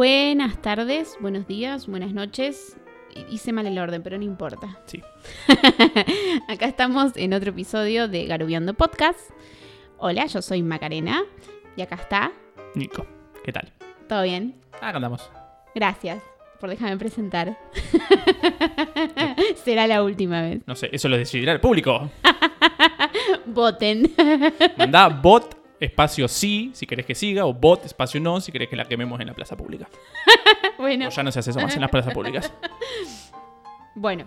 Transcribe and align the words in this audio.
Buenas 0.00 0.62
tardes, 0.62 1.18
buenos 1.20 1.46
días, 1.46 1.86
buenas 1.86 2.14
noches. 2.14 2.78
Hice 3.28 3.52
mal 3.52 3.66
el 3.66 3.78
orden, 3.78 4.02
pero 4.02 4.16
no 4.16 4.24
importa. 4.24 4.80
Sí. 4.86 5.02
Acá 6.48 6.64
estamos 6.64 7.14
en 7.16 7.34
otro 7.34 7.50
episodio 7.50 8.08
de 8.08 8.24
Garubiando 8.24 8.72
Podcast. 8.72 9.20
Hola, 9.98 10.24
yo 10.24 10.40
soy 10.40 10.62
Macarena 10.62 11.22
y 11.76 11.82
acá 11.82 11.96
está. 11.96 12.32
Nico, 12.74 13.06
¿qué 13.44 13.52
tal? 13.52 13.70
¿Todo 14.08 14.22
bien? 14.22 14.54
Acá 14.80 14.96
andamos. 14.96 15.30
Gracias 15.74 16.22
por 16.60 16.70
dejarme 16.70 16.96
presentar. 16.96 17.58
Será 19.62 19.86
la 19.86 20.02
última 20.02 20.40
vez. 20.40 20.62
No 20.66 20.76
sé, 20.76 20.88
eso 20.90 21.10
lo 21.10 21.18
decidirá 21.18 21.52
el 21.52 21.60
público. 21.60 22.10
Voten. 23.44 24.10
Mandá 24.78 25.10
bot 25.10 25.59
espacio 25.80 26.28
sí 26.28 26.70
si 26.74 26.86
querés 26.86 27.06
que 27.06 27.14
siga 27.14 27.46
o 27.46 27.54
bot 27.54 27.84
espacio 27.84 28.20
no 28.20 28.40
si 28.40 28.52
querés 28.52 28.68
que 28.68 28.76
la 28.76 28.84
quememos 28.84 29.18
en 29.20 29.26
la 29.26 29.34
plaza 29.34 29.56
pública. 29.56 29.88
bueno. 30.78 31.08
O 31.08 31.10
ya 31.10 31.22
no 31.22 31.32
se 31.32 31.40
hace 31.40 31.50
eso 31.50 31.60
más 31.60 31.74
en 31.74 31.80
las 31.80 31.90
plazas 31.90 32.14
públicas. 32.14 32.52
Bueno, 33.92 34.24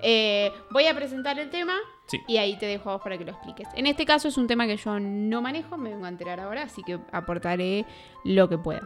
eh, 0.00 0.50
voy 0.70 0.86
a 0.86 0.94
presentar 0.94 1.38
el 1.38 1.50
tema 1.50 1.74
Sí. 2.06 2.18
y 2.26 2.38
ahí 2.38 2.58
te 2.58 2.64
dejo 2.66 2.88
a 2.90 2.94
vos 2.94 3.02
para 3.02 3.18
que 3.18 3.24
lo 3.24 3.32
expliques. 3.32 3.68
En 3.74 3.86
este 3.86 4.06
caso 4.06 4.28
es 4.28 4.38
un 4.38 4.46
tema 4.46 4.66
que 4.66 4.76
yo 4.76 4.98
no 4.98 5.42
manejo, 5.42 5.76
me 5.76 5.90
vengo 5.90 6.06
a 6.06 6.08
enterar 6.08 6.40
ahora, 6.40 6.62
así 6.62 6.82
que 6.82 6.98
aportaré 7.12 7.84
lo 8.24 8.48
que 8.48 8.56
pueda. 8.56 8.82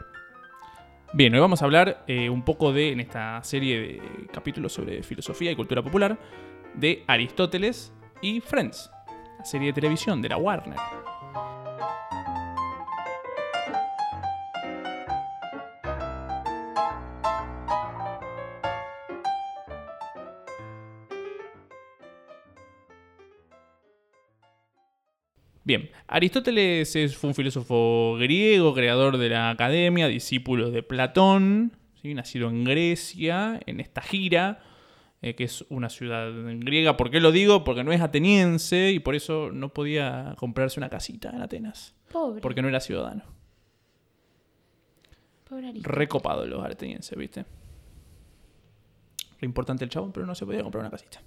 Bien, 1.12 1.32
hoy 1.32 1.40
vamos 1.40 1.62
a 1.62 1.64
hablar 1.64 2.04
eh, 2.08 2.28
un 2.28 2.42
poco 2.42 2.73
de, 2.73 2.90
en 2.90 3.01
esta 3.01 3.42
serie 3.45 3.80
de 3.80 4.26
capítulos 4.32 4.73
sobre 4.73 5.02
filosofía 5.04 5.52
y 5.52 5.56
cultura 5.56 5.80
popular, 5.80 6.18
de 6.74 7.04
Aristóteles 7.06 7.92
y 8.20 8.40
Friends, 8.40 8.90
la 9.38 9.45
serie 9.45 9.68
de 9.68 9.73
televisión 9.74 10.20
de 10.20 10.28
la 10.28 10.36
Warner. 10.36 10.76
Bien, 25.66 25.90
Aristóteles 26.06 26.95
es, 26.95 27.16
fue 27.16 27.26
un 27.26 27.34
filósofo 27.34 28.14
griego, 28.20 28.72
creador 28.72 29.18
de 29.18 29.30
la 29.30 29.50
academia, 29.50 30.06
discípulo 30.06 30.70
de 30.70 30.84
Platón, 30.84 31.73
¿sí? 32.00 32.14
nacido 32.14 32.48
en 32.48 32.62
Grecia, 32.62 33.58
en 33.66 33.80
esta 33.80 34.00
gira, 34.00 34.62
eh, 35.23 35.34
que 35.34 35.42
es 35.42 35.64
una 35.68 35.88
ciudad 35.88 36.30
griega. 36.60 36.96
¿Por 36.96 37.10
qué 37.10 37.18
lo 37.18 37.32
digo? 37.32 37.64
Porque 37.64 37.82
no 37.82 37.90
es 37.90 38.00
ateniense 38.00 38.92
y 38.92 39.00
por 39.00 39.16
eso 39.16 39.50
no 39.50 39.70
podía 39.70 40.36
comprarse 40.38 40.78
una 40.78 40.88
casita 40.88 41.30
en 41.30 41.42
Atenas, 41.42 41.96
Pobre. 42.12 42.40
porque 42.42 42.62
no 42.62 42.68
era 42.68 42.78
ciudadano. 42.78 43.24
Pobre. 45.48 45.73
Recopado 45.82 46.46
los 46.46 46.64
atenienses, 46.64 47.18
¿viste? 47.18 47.45
Re 49.40 49.46
importante 49.46 49.82
el 49.82 49.90
chabón, 49.90 50.12
pero 50.12 50.26
no 50.26 50.36
se 50.36 50.46
podía 50.46 50.62
comprar 50.62 50.82
una 50.82 50.92
casita. 50.92 51.20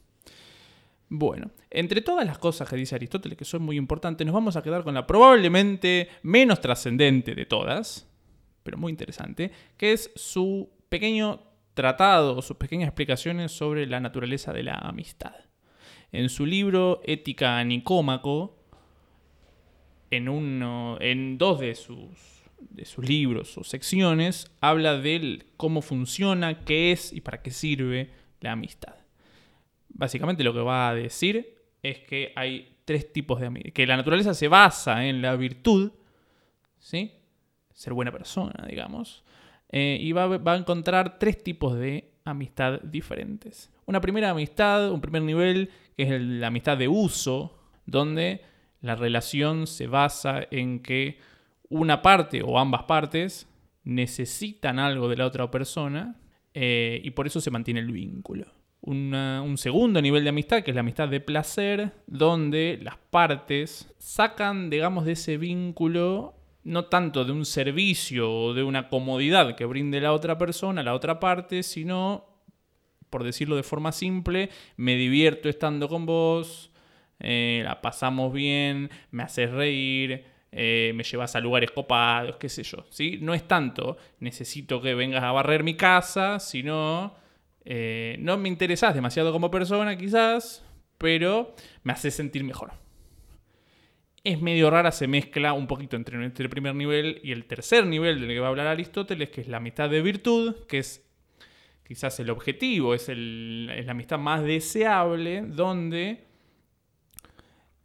Bueno, 1.09 1.49
entre 1.71 2.01
todas 2.01 2.25
las 2.25 2.37
cosas 2.37 2.69
que 2.69 2.75
dice 2.75 2.93
Aristóteles, 2.93 3.35
que 3.35 3.45
son 3.45 3.63
muy 3.63 3.77
importantes, 3.77 4.25
nos 4.25 4.33
vamos 4.33 4.55
a 4.55 4.61
quedar 4.61 4.83
con 4.83 4.93
la 4.93 5.07
probablemente 5.07 6.07
menos 6.21 6.61
trascendente 6.61 7.33
de 7.33 7.47
todas, 7.47 8.07
pero 8.61 8.77
muy 8.77 8.91
interesante, 8.91 9.51
que 9.75 9.91
es 9.91 10.11
su 10.15 10.69
pequeño 10.87 11.41
tratado, 11.73 12.41
sus 12.43 12.57
pequeñas 12.57 12.89
explicaciones 12.89 13.51
sobre 13.51 13.87
la 13.87 13.99
naturaleza 13.99 14.53
de 14.53 14.63
la 14.63 14.75
amistad. 14.75 15.33
En 16.11 16.29
su 16.29 16.45
libro 16.45 17.01
Ética 17.03 17.63
Nicómaco, 17.63 18.55
en, 20.11 20.29
uno, 20.29 20.97
en 21.01 21.39
dos 21.39 21.59
de 21.59 21.73
sus, 21.73 22.43
de 22.59 22.85
sus 22.85 23.07
libros 23.07 23.57
o 23.57 23.63
secciones, 23.63 24.51
habla 24.61 24.97
de 24.97 25.45
cómo 25.57 25.81
funciona, 25.81 26.65
qué 26.65 26.91
es 26.91 27.13
y 27.13 27.21
para 27.21 27.41
qué 27.41 27.49
sirve 27.49 28.11
la 28.41 28.51
amistad. 28.51 28.98
Básicamente 29.89 30.43
lo 30.43 30.53
que 30.53 30.61
va 30.61 30.89
a 30.89 30.95
decir 30.95 31.55
es 31.83 31.99
que 31.99 32.31
hay 32.35 32.77
tres 32.85 33.11
tipos 33.11 33.39
de 33.39 33.47
amistad. 33.47 33.71
Que 33.73 33.87
la 33.87 33.97
naturaleza 33.97 34.33
se 34.33 34.47
basa 34.47 35.05
en 35.05 35.21
la 35.21 35.35
virtud, 35.35 35.91
¿sí? 36.77 37.11
Ser 37.73 37.93
buena 37.93 38.11
persona, 38.11 38.65
digamos. 38.67 39.23
Eh, 39.71 39.97
y 40.01 40.11
va, 40.11 40.25
a 40.25 40.57
encontrar 40.57 41.19
tres 41.19 41.43
tipos 41.43 41.77
de 41.77 42.11
amistad 42.25 42.81
diferentes. 42.81 43.71
Una 43.85 44.01
primera 44.01 44.31
amistad, 44.31 44.91
un 44.91 45.01
primer 45.01 45.21
nivel, 45.21 45.69
que 45.95 46.03
es 46.03 46.21
la 46.21 46.47
amistad 46.47 46.77
de 46.77 46.87
uso, 46.87 47.59
donde 47.85 48.41
la 48.81 48.95
relación 48.95 49.67
se 49.67 49.87
basa 49.87 50.47
en 50.51 50.79
que 50.79 51.19
una 51.69 52.01
parte 52.01 52.41
o 52.41 52.57
ambas 52.57 52.83
partes 52.83 53.47
necesitan 53.83 54.79
algo 54.79 55.07
de 55.07 55.17
la 55.17 55.25
otra 55.25 55.49
persona 55.51 56.15
eh, 56.53 57.01
y 57.03 57.11
por 57.11 57.27
eso 57.27 57.41
se 57.41 57.51
mantiene 57.51 57.79
el 57.79 57.91
vínculo. 57.91 58.58
Un 58.81 59.55
segundo 59.57 60.01
nivel 60.01 60.23
de 60.23 60.29
amistad, 60.29 60.63
que 60.63 60.71
es 60.71 60.75
la 60.75 60.81
amistad 60.81 61.09
de 61.09 61.19
placer, 61.19 61.91
donde 62.07 62.79
las 62.81 62.97
partes 62.97 63.93
sacan, 63.97 64.69
digamos, 64.69 65.05
de 65.05 65.11
ese 65.11 65.37
vínculo 65.37 66.39
no 66.63 66.85
tanto 66.85 67.25
de 67.25 67.31
un 67.31 67.45
servicio 67.45 68.31
o 68.31 68.53
de 68.53 68.63
una 68.63 68.89
comodidad 68.89 69.55
que 69.55 69.65
brinde 69.65 70.01
la 70.01 70.13
otra 70.13 70.37
persona, 70.37 70.83
la 70.83 70.93
otra 70.93 71.19
parte, 71.19 71.63
sino, 71.63 72.25
por 73.09 73.23
decirlo 73.23 73.55
de 73.55 73.63
forma 73.63 73.91
simple, 73.91 74.49
me 74.77 74.95
divierto 74.95 75.49
estando 75.49 75.87
con 75.87 76.05
vos, 76.05 76.71
eh, 77.19 77.61
la 77.63 77.81
pasamos 77.81 78.31
bien, 78.33 78.89
me 79.11 79.23
haces 79.23 79.51
reír, 79.51 80.25
eh, 80.51 80.91
me 80.95 81.03
llevas 81.03 81.35
a 81.35 81.39
lugares 81.39 81.71
copados, 81.71 82.37
qué 82.37 82.49
sé 82.49 82.63
yo. 82.63 82.85
¿sí? 82.89 83.17
No 83.21 83.33
es 83.33 83.47
tanto, 83.47 83.97
necesito 84.19 84.81
que 84.81 84.95
vengas 84.95 85.23
a 85.23 85.31
barrer 85.31 85.63
mi 85.63 85.75
casa, 85.75 86.39
sino 86.39 87.15
eh, 87.65 88.17
no 88.19 88.37
me 88.37 88.49
interesás 88.49 88.95
demasiado 88.95 89.31
como 89.31 89.51
persona 89.51 89.97
quizás, 89.97 90.65
pero 90.97 91.55
me 91.83 91.93
haces 91.93 92.13
sentir 92.13 92.43
mejor. 92.43 92.71
Es 94.23 94.41
medio 94.41 94.69
rara, 94.69 94.91
se 94.91 95.07
mezcla 95.07 95.53
un 95.53 95.67
poquito 95.67 95.95
entre 95.95 96.17
el 96.23 96.49
primer 96.49 96.75
nivel 96.75 97.19
y 97.23 97.31
el 97.31 97.45
tercer 97.45 97.85
nivel 97.85 98.19
del 98.19 98.29
que 98.29 98.39
va 98.39 98.47
a 98.47 98.49
hablar 98.49 98.67
Aristóteles, 98.67 99.29
que 99.29 99.41
es 99.41 99.47
la 99.47 99.57
amistad 99.57 99.89
de 99.89 100.01
virtud, 100.01 100.55
que 100.67 100.79
es 100.79 101.09
quizás 101.87 102.19
el 102.19 102.29
objetivo, 102.29 102.93
es 102.93 103.09
la 103.09 103.91
amistad 103.91 104.19
más 104.19 104.43
deseable, 104.43 105.41
donde 105.41 106.28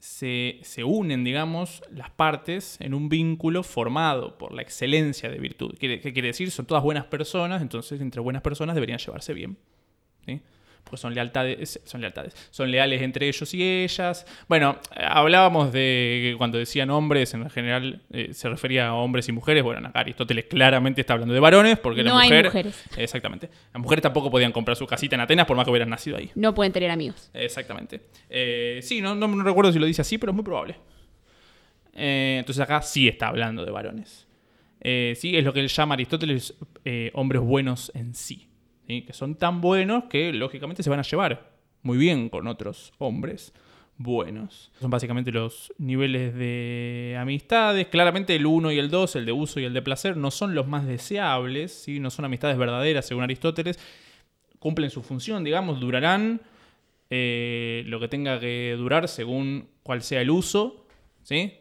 se, 0.05 0.59
se 0.63 0.85
unen, 0.85 1.25
digamos, 1.25 1.83
las 1.91 2.11
partes 2.11 2.77
en 2.81 2.93
un 2.93 3.09
vínculo 3.09 3.63
formado 3.63 4.37
por 4.37 4.53
la 4.53 4.61
excelencia 4.61 5.31
de 5.31 5.39
virtud. 5.39 5.75
Quiere- 5.79 5.99
¿Qué 6.03 6.13
quiere 6.13 6.29
decir? 6.29 6.51
Son 6.51 6.67
todas 6.67 6.85
buenas 6.85 7.07
personas, 7.07 7.63
entonces 7.63 7.99
entre 8.03 8.21
buenas 8.21 8.43
personas 8.43 8.75
deberían 8.75 8.99
llevarse 8.99 9.33
bien. 9.33 9.57
¿sí? 10.27 10.43
Porque 10.85 10.99
son 10.99 11.15
lealtades, 11.15 11.81
son 11.85 12.03
lealtades, 12.03 12.35
son 12.51 12.71
leales 12.71 13.01
entre 13.01 13.27
ellos 13.27 13.53
y 13.55 13.63
ellas. 13.63 14.27
Bueno, 14.49 14.79
hablábamos 14.95 15.73
de 15.73 16.21
que 16.23 16.35
cuando 16.37 16.59
decían 16.59 16.91
hombres, 16.91 17.33
en 17.33 17.49
general 17.49 18.03
eh, 18.13 18.35
se 18.35 18.49
refería 18.51 18.89
a 18.89 18.95
hombres 18.95 19.27
y 19.29 19.33
mujeres. 19.33 19.63
Bueno, 19.65 19.89
acá 19.89 20.01
Aristóteles 20.01 20.45
claramente 20.45 21.01
está 21.01 21.15
hablando 21.15 21.33
de 21.33 21.41
varones, 21.41 21.79
porque 21.79 22.03
la 22.03 22.11
No 22.11 22.19
hay 22.19 22.29
mujer. 22.29 22.45
mujeres. 22.47 22.85
Exactamente. 22.99 23.49
Las 23.73 23.83
mujeres 23.83 24.03
tampoco 24.03 24.31
podían 24.31 24.53
comprar 24.53 24.77
su 24.77 24.87
casita 24.87 25.15
en 25.17 25.23
Atenas 25.23 25.47
por 25.47 25.57
más 25.57 25.65
que 25.65 25.71
hubieran 25.71 25.89
nacido 25.89 26.19
ahí. 26.19 26.31
No 26.35 26.55
pueden 26.55 26.73
tener 26.73 26.91
amigos. 26.91 27.31
Exactamente. 27.33 28.03
Eh, 28.29 28.81
sí, 28.83 29.01
no, 29.01 29.15
no, 29.15 29.27
no 29.27 29.43
recuerdo 29.43 29.73
si 29.73 29.79
lo 29.79 29.87
dice 29.87 30.03
así, 30.03 30.19
pero 30.19 30.33
es 30.33 30.37
muy 30.37 30.45
probable. 30.45 30.77
Eh, 31.95 32.37
entonces 32.41 32.63
acá 32.63 32.83
sí 32.83 33.09
está 33.09 33.29
hablando 33.29 33.65
de 33.65 33.71
varones. 33.71 34.27
Sí, 34.83 35.35
es 35.35 35.43
lo 35.45 35.55
que 35.55 35.61
él 35.61 35.69
llama 35.69 35.95
Aristóteles 35.95 36.53
hombres 37.15 37.41
buenos 37.41 37.91
en 37.95 38.15
sí. 38.15 38.49
Que 38.87 39.13
son 39.13 39.35
tan 39.37 39.61
buenos 39.61 40.05
que 40.05 40.33
lógicamente 40.33 40.83
se 40.83 40.91
van 40.91 40.99
a 40.99 41.03
llevar 41.03 41.53
muy 41.83 41.99
bien 41.99 42.29
con 42.29 42.47
otros 42.47 42.93
hombres 42.99 43.53
buenos. 43.97 44.73
Son 44.81 44.91
básicamente 44.91 45.31
los 45.31 45.73
niveles 45.79 46.35
de 46.35 47.17
amistades. 47.19 47.87
Claramente 47.89 48.35
el 48.35 48.47
1 48.47 48.73
y 48.73 48.79
el 48.79 48.91
2, 48.91 49.17
el 49.17 49.27
de 49.27 49.33
uso 49.33 49.61
y 49.61 49.65
el 49.65 49.75
de 49.75 49.83
placer, 49.83 50.17
no 50.17 50.31
son 50.31 50.55
los 50.55 50.67
más 50.67 50.87
deseables, 50.87 51.73
¿sí? 51.73 52.01
no 52.01 52.11
son 52.11 52.25
amistades 52.25 52.59
verdaderas 52.59 53.07
según 53.07 53.23
Aristóteles. 53.23 53.79
Cumplen 54.59 54.91
su 54.91 55.03
función, 55.03 55.45
digamos, 55.45 55.81
durarán 55.81 56.41
eh, 57.11 57.85
lo 57.87 58.01
que 58.01 58.09
tenga 58.09 58.41
que 58.41 58.75
durar 58.79 59.09
según 59.09 59.69
cuál 59.83 60.03
sea 60.03 60.23
el 60.23 60.31
uso, 60.31 60.87
¿sí? 61.23 61.53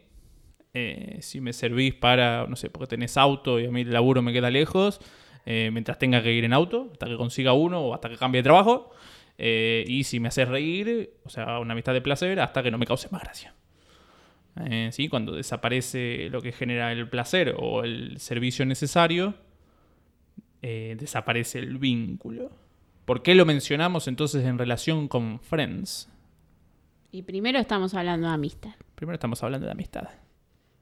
Eh, 0.72 1.18
si 1.20 1.40
me 1.40 1.52
servís 1.52 1.94
para, 1.94 2.46
no 2.48 2.56
sé, 2.56 2.70
porque 2.70 2.88
tenés 2.88 3.16
auto 3.16 3.60
y 3.60 3.66
a 3.66 3.70
mí 3.70 3.82
el 3.82 3.92
laburo 3.92 4.22
me 4.22 4.32
queda 4.32 4.50
lejos, 4.50 5.00
eh, 5.46 5.70
mientras 5.72 5.98
tenga 5.98 6.22
que 6.22 6.32
ir 6.32 6.44
en 6.44 6.52
auto, 6.52 6.88
hasta 6.92 7.06
que 7.06 7.16
consiga 7.16 7.52
uno 7.52 7.80
o 7.80 7.94
hasta 7.94 8.08
que 8.08 8.16
cambie 8.16 8.40
de 8.40 8.44
trabajo. 8.44 8.90
Eh, 9.36 9.84
y 9.86 10.04
si 10.04 10.20
me 10.20 10.28
haces 10.28 10.48
reír, 10.48 11.14
o 11.24 11.28
sea, 11.28 11.58
una 11.58 11.72
amistad 11.72 11.92
de 11.92 12.00
placer, 12.00 12.40
hasta 12.40 12.62
que 12.62 12.70
no 12.70 12.78
me 12.78 12.86
cause 12.86 13.08
más 13.10 13.22
gracia. 13.22 13.54
Eh, 14.64 14.90
¿sí? 14.92 15.08
Cuando 15.08 15.34
desaparece 15.34 16.28
lo 16.30 16.40
que 16.40 16.52
genera 16.52 16.92
el 16.92 17.08
placer 17.08 17.54
o 17.58 17.82
el 17.82 18.18
servicio 18.18 18.64
necesario, 18.64 19.34
desaparece 20.62 21.58
el 21.58 21.76
vínculo. 21.76 22.50
¿Por 23.04 23.22
qué 23.22 23.34
lo 23.34 23.44
mencionamos 23.44 24.08
entonces 24.08 24.46
en 24.46 24.56
relación 24.56 25.08
con 25.08 25.38
Friends? 25.40 26.08
Y 27.12 27.22
primero 27.22 27.58
estamos 27.58 27.92
hablando 27.92 28.28
de 28.28 28.32
amistad. 28.32 28.72
Primero 28.94 29.14
estamos 29.14 29.42
hablando 29.42 29.66
de 29.66 29.72
amistad. 29.72 30.08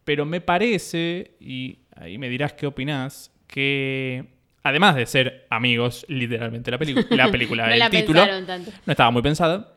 Pero 0.05 0.25
me 0.25 0.41
parece, 0.41 1.37
y 1.41 1.81
ahí 1.97 2.19
me 2.19 2.29
dirás 2.29 2.53
qué 2.53 2.69
opinás, 2.69 3.33
que 3.49 4.42
además 4.63 4.97
de 4.97 5.07
ser 5.07 5.47
amigos, 5.51 6.05
literalmente 6.09 6.71
la, 6.71 6.79
película 6.79 7.07
la 7.27 7.31
película, 7.31 7.67
No 7.69 7.73
el 7.73 7.79
la 7.79 7.91
título, 7.91 8.25
tanto. 8.47 8.71
no 8.87 8.91
estaba 8.91 9.11
muy 9.11 9.23
pensada. 9.23 9.75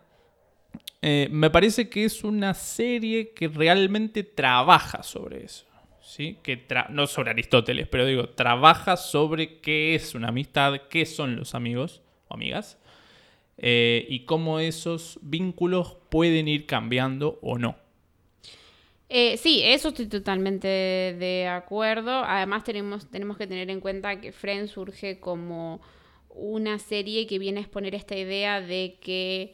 Eh, 1.02 1.28
me 1.32 1.50
parece 1.50 1.88
que 1.90 2.06
es 2.06 2.24
una 2.24 2.54
serie 2.54 3.32
que 3.34 3.48
realmente 3.48 4.24
trabaja 4.24 5.04
sobre 5.04 5.44
eso. 5.46 5.66
¿sí? 6.02 6.38
Que 6.42 6.68
tra- 6.68 6.90
no 6.90 7.08
sobre 7.08 7.32
Aristóteles, 7.32 7.88
pero 7.88 8.06
digo, 8.06 8.30
trabaja 8.30 8.96
sobre 8.98 9.60
qué 9.60 9.96
es 9.96 10.16
una 10.16 10.30
amistad, 10.30 10.82
qué 10.90 11.06
son 11.06 11.36
los 11.36 11.56
amigos 11.56 12.02
o 12.28 12.36
amigas, 12.36 12.78
eh, 13.58 14.06
y 14.10 14.22
cómo 14.26 14.60
esos 14.60 15.20
vínculos 15.22 15.98
pueden 16.10 16.48
ir 16.48 16.66
cambiando 16.66 17.40
o 17.42 17.58
no. 17.58 17.78
Eh, 19.08 19.38
sí, 19.38 19.62
eso 19.64 19.90
estoy 19.90 20.08
totalmente 20.08 20.68
de 20.68 21.48
acuerdo. 21.48 22.12
Además 22.12 22.64
tenemos, 22.64 23.10
tenemos 23.10 23.38
que 23.38 23.48
tener 23.48 23.70
en 23.70 23.80
cuenta 23.80 24.20
que 24.20 24.32
Friends 24.32 24.72
surge 24.72 25.20
como 25.20 25.82
una 26.30 26.80
serie 26.80 27.28
que 27.28 27.40
viene 27.40 27.60
a 27.60 27.64
exponer 27.64 27.96
esta 27.96 28.16
idea 28.16 28.62
de 28.62 28.98
que 29.00 29.54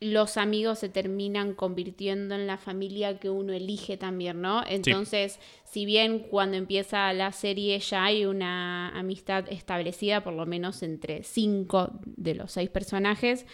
los 0.00 0.36
amigos 0.36 0.78
se 0.78 0.88
terminan 0.88 1.54
convirtiendo 1.54 2.34
en 2.36 2.46
la 2.46 2.56
familia 2.56 3.18
que 3.18 3.30
uno 3.30 3.52
elige 3.52 3.96
también, 3.96 4.40
¿no? 4.40 4.62
Entonces, 4.64 5.40
si 5.64 5.84
bien 5.86 6.20
cuando 6.20 6.56
empieza 6.56 7.12
la 7.12 7.32
serie 7.32 7.80
ya 7.80 8.04
hay 8.04 8.24
una 8.24 8.90
amistad 8.96 9.50
establecida, 9.50 10.22
por 10.22 10.34
lo 10.34 10.46
menos 10.46 10.84
entre 10.84 11.24
cinco 11.24 11.90
de 12.04 12.36
los 12.36 12.52
seis 12.52 12.70
personajes, 12.70 13.44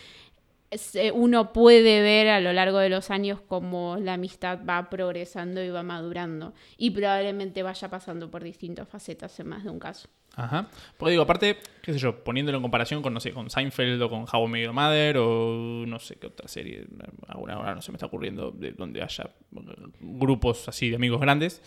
uno 1.13 1.53
puede 1.53 2.03
ver 2.03 2.29
a 2.29 2.41
lo 2.41 2.53
largo 2.53 2.79
de 2.79 2.89
los 2.89 3.11
años 3.11 3.41
cómo 3.47 3.97
la 4.01 4.15
amistad 4.15 4.61
va 4.69 4.91
progresando 4.91 5.63
y 5.63 5.71
va 5.71 5.83
madurando. 5.83 6.55
Y 6.77 6.91
probablemente 6.91 7.63
vaya 7.63 7.89
pasando 7.89 8.31
por 8.31 8.43
distintas 8.43 8.89
facetas 8.89 9.39
en 9.41 9.49
más 9.49 9.65
de 9.65 9.71
un 9.71 9.79
caso. 9.79 10.09
Ajá. 10.37 10.69
Porque 10.97 11.13
digo, 11.13 11.23
aparte, 11.23 11.59
qué 11.81 11.93
sé 11.93 11.99
yo, 11.99 12.25
poniéndolo 12.25 12.59
en 12.59 12.63
comparación 12.63 13.03
con, 13.03 13.15
no 13.15 13.21
sé, 13.21 13.33
con 13.33 13.51
Seinfeld 13.51 14.03
o 14.03 14.11
con 14.11 14.27
How 14.31 14.47
I 14.47 14.49
Met 14.49 14.65
Your 14.65 14.73
Mother 14.73 15.19
o 15.19 15.85
no 15.87 15.99
sé 15.99 16.17
qué 16.17 16.27
otra 16.27 16.49
serie, 16.49 16.87
alguna 17.29 17.59
hora 17.59 17.75
no 17.75 17.83
se 17.83 17.93
me 17.93 17.97
está 17.97 18.07
ocurriendo, 18.07 18.51
de 18.51 18.73
donde 18.73 19.03
haya 19.03 19.25
eh, 19.25 19.61
grupos 20.01 20.69
así 20.69 20.91
de 20.91 20.97
amigos 20.97 21.21
grandes, 21.21 21.63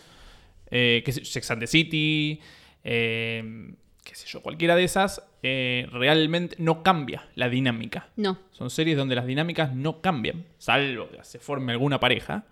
eh, 0.70 1.02
sé, 1.06 1.24
Sex 1.24 1.52
and 1.52 1.62
the 1.62 1.68
City, 1.68 2.42
eh, 2.84 3.74
qué 4.04 4.16
sé 4.16 4.28
yo, 4.28 4.42
cualquiera 4.42 4.76
de 4.76 4.84
esas, 4.84 5.22
eh, 5.44 5.88
realmente 5.92 6.56
no 6.60 6.84
cambia 6.84 7.26
la 7.36 7.50
dinámica. 7.50 8.10
No, 8.16 8.38
Son 8.52 8.70
series 8.70 8.98
donde 8.98 9.16
las 9.16 9.26
dinámicas 9.28 9.74
no 9.76 10.02
cambian, 10.02 10.46
salvo 10.58 11.10
que 11.10 11.24
se 11.24 11.40
forme 11.40 11.72
alguna 11.74 12.00
pareja. 12.00 12.46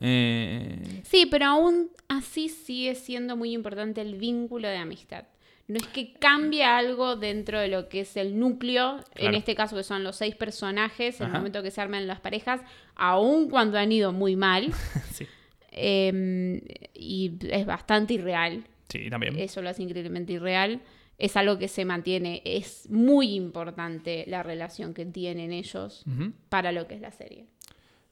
Eh, 0.00 1.00
Sí, 1.04 1.26
pero 1.26 1.46
aún 1.46 1.90
así 2.08 2.48
sigue 2.48 2.94
siendo 2.94 3.36
muy 3.36 3.52
importante 3.52 4.00
el 4.00 4.14
vínculo 4.16 4.68
de 4.68 4.76
amistad. 4.76 5.24
No 5.66 5.76
es 5.78 5.86
que 5.86 6.12
cambie 6.12 6.62
algo 6.62 7.16
dentro 7.16 7.58
de 7.58 7.68
lo 7.68 7.88
que 7.88 8.00
es 8.00 8.18
el 8.18 8.38
núcleo, 8.38 9.00
en 9.14 9.34
este 9.34 9.54
caso 9.54 9.74
que 9.74 9.82
son 9.82 10.04
los 10.04 10.16
seis 10.16 10.34
personajes, 10.36 11.20
en 11.22 11.28
el 11.28 11.32
momento 11.32 11.62
que 11.62 11.70
se 11.70 11.80
arman 11.80 12.06
las 12.06 12.20
parejas, 12.20 12.60
aun 12.96 13.48
cuando 13.48 13.78
han 13.78 13.90
ido 13.90 14.12
muy 14.12 14.36
mal, 14.36 14.74
sí, 15.12 15.26
eh, 15.72 16.60
y 16.92 17.32
es 17.50 17.64
bastante 17.64 18.12
irreal, 18.12 18.62
sí, 18.90 19.08
también. 19.08 19.38
eso 19.38 19.62
lo 19.62 19.70
hace 19.70 19.82
increíblemente 19.82 20.34
irreal, 20.34 20.82
es 21.18 21.36
algo 21.36 21.58
que 21.58 21.68
se 21.68 21.84
mantiene, 21.84 22.42
es 22.44 22.88
muy 22.90 23.34
importante 23.34 24.24
la 24.26 24.42
relación 24.42 24.94
que 24.94 25.06
tienen 25.06 25.52
ellos 25.52 26.04
para 26.48 26.72
lo 26.72 26.86
que 26.86 26.94
es 26.96 27.00
la 27.00 27.12
serie. 27.12 27.46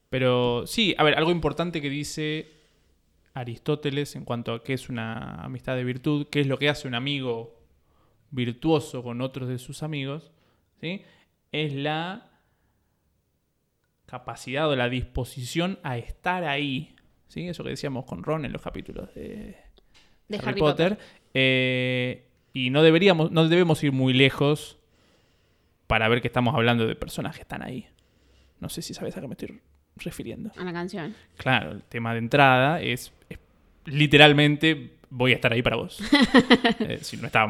Pero 0.09 0.67
sí, 0.67 0.95
a 0.99 1.05
ver, 1.05 1.15
algo 1.15 1.31
importante 1.31 1.81
que 1.81 1.91
dice 1.91 2.49
Aristóteles 3.35 4.15
en 4.15 4.25
cuanto 4.25 4.53
a 4.53 4.63
qué 4.63 4.75
es 4.75 4.89
una 4.89 5.37
amistad 5.43 5.75
de 5.75 5.85
virtud, 5.85 6.27
qué 6.31 6.41
es 6.41 6.47
lo 6.47 6.59
que 6.59 6.69
hace 6.69 6.87
un 6.87 6.95
amigo 6.95 7.59
virtuoso 8.31 9.03
con 9.03 9.21
otros 9.21 9.49
de 9.49 9.59
sus 9.59 9.83
amigos, 9.83 10.33
¿sí? 10.81 11.03
es 11.51 11.73
la 11.73 12.31
capacidad 14.07 14.69
o 14.69 14.77
la 14.77 14.89
disposición 14.89 15.79
a 15.83 15.97
estar 15.97 16.45
ahí. 16.45 16.95
¿sí? 17.29 17.49
Eso 17.49 17.65
que 17.65 17.71
decíamos 17.71 18.05
con 18.05 18.23
Ron 18.23 18.45
en 18.45 18.53
los 18.53 18.61
capítulos 18.61 19.15
de, 19.15 19.57
De 20.29 20.39
Harry, 20.39 20.61
Potter. 20.61 20.99
Eh, 21.33 22.32
y 22.53 22.71
no 22.71 22.83
deberíamos, 22.83 23.31
no 23.31 23.49
debemos 23.49 23.83
ir 23.83 23.93
muy 23.93 24.13
lejos 24.13 24.79
para 25.87 26.09
ver 26.09 26.21
que 26.21 26.29
estamos 26.29 26.55
hablando 26.55 26.87
de 26.87 26.95
personajes 26.95 27.39
que 27.39 27.43
están 27.43 27.63
ahí. 27.63 27.87
No 28.61 28.69
sé 28.69 28.83
si 28.83 28.95
sabes 28.95 29.17
a 29.17 29.21
qué 29.21 29.29
me 29.29 29.35
estoy 29.35 29.61
refiriendo. 29.97 30.51
A 30.57 30.65
la 30.65 30.73
canción. 30.73 31.15
Claro, 31.37 31.73
el 31.73 31.83
tema 31.83 32.13
de 32.13 32.19
entrada 32.19 32.81
es, 32.81 33.13
es 33.29 33.39
literalmente 33.85 34.97
voy 35.11 35.33
a 35.33 35.35
estar 35.35 35.53
ahí 35.53 35.63
para 35.63 35.77
vos. 35.77 36.01
Eh, 36.81 36.99
si 37.03 37.17
no 37.17 37.27
está, 37.27 37.47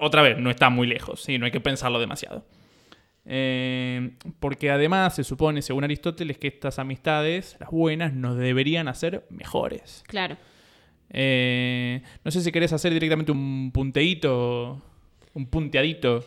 otra 0.00 0.22
vez, 0.22 0.38
no 0.38 0.50
está 0.50 0.70
muy 0.70 0.86
lejos, 0.86 1.22
¿sí? 1.22 1.38
no 1.38 1.46
hay 1.46 1.50
que 1.50 1.60
pensarlo 1.60 1.98
demasiado. 1.98 2.44
Eh, 3.24 4.12
porque 4.38 4.70
además 4.70 5.16
se 5.16 5.24
supone, 5.24 5.62
según 5.62 5.84
Aristóteles, 5.84 6.38
que 6.38 6.48
estas 6.48 6.78
amistades, 6.78 7.56
las 7.58 7.70
buenas, 7.70 8.12
nos 8.12 8.36
deberían 8.36 8.86
hacer 8.86 9.26
mejores. 9.30 10.04
Claro. 10.06 10.36
Eh, 11.16 12.02
no 12.24 12.30
sé 12.30 12.40
si 12.42 12.50
querés 12.50 12.72
hacer 12.72 12.92
directamente 12.92 13.30
un 13.32 13.70
punteíto, 13.72 14.82
un 15.32 15.46
punteadito 15.46 16.24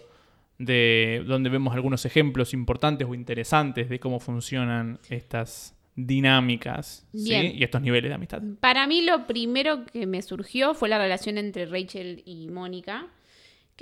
de 0.57 1.23
donde 1.27 1.49
vemos 1.49 1.75
algunos 1.75 2.05
ejemplos 2.05 2.53
importantes 2.53 3.07
o 3.07 3.13
interesantes 3.13 3.89
de 3.89 3.99
cómo 3.99 4.19
funcionan 4.19 4.97
estas 5.09 5.75
dinámicas 5.95 7.05
y 7.13 7.63
estos 7.63 7.81
niveles 7.81 8.09
de 8.09 8.15
amistad. 8.15 8.41
Para 8.59 8.87
mí 8.87 9.01
lo 9.01 9.27
primero 9.27 9.85
que 9.85 10.05
me 10.07 10.21
surgió 10.21 10.73
fue 10.73 10.89
la 10.89 10.97
relación 10.97 11.37
entre 11.37 11.65
Rachel 11.65 12.23
y 12.25 12.47
Mónica. 12.47 13.07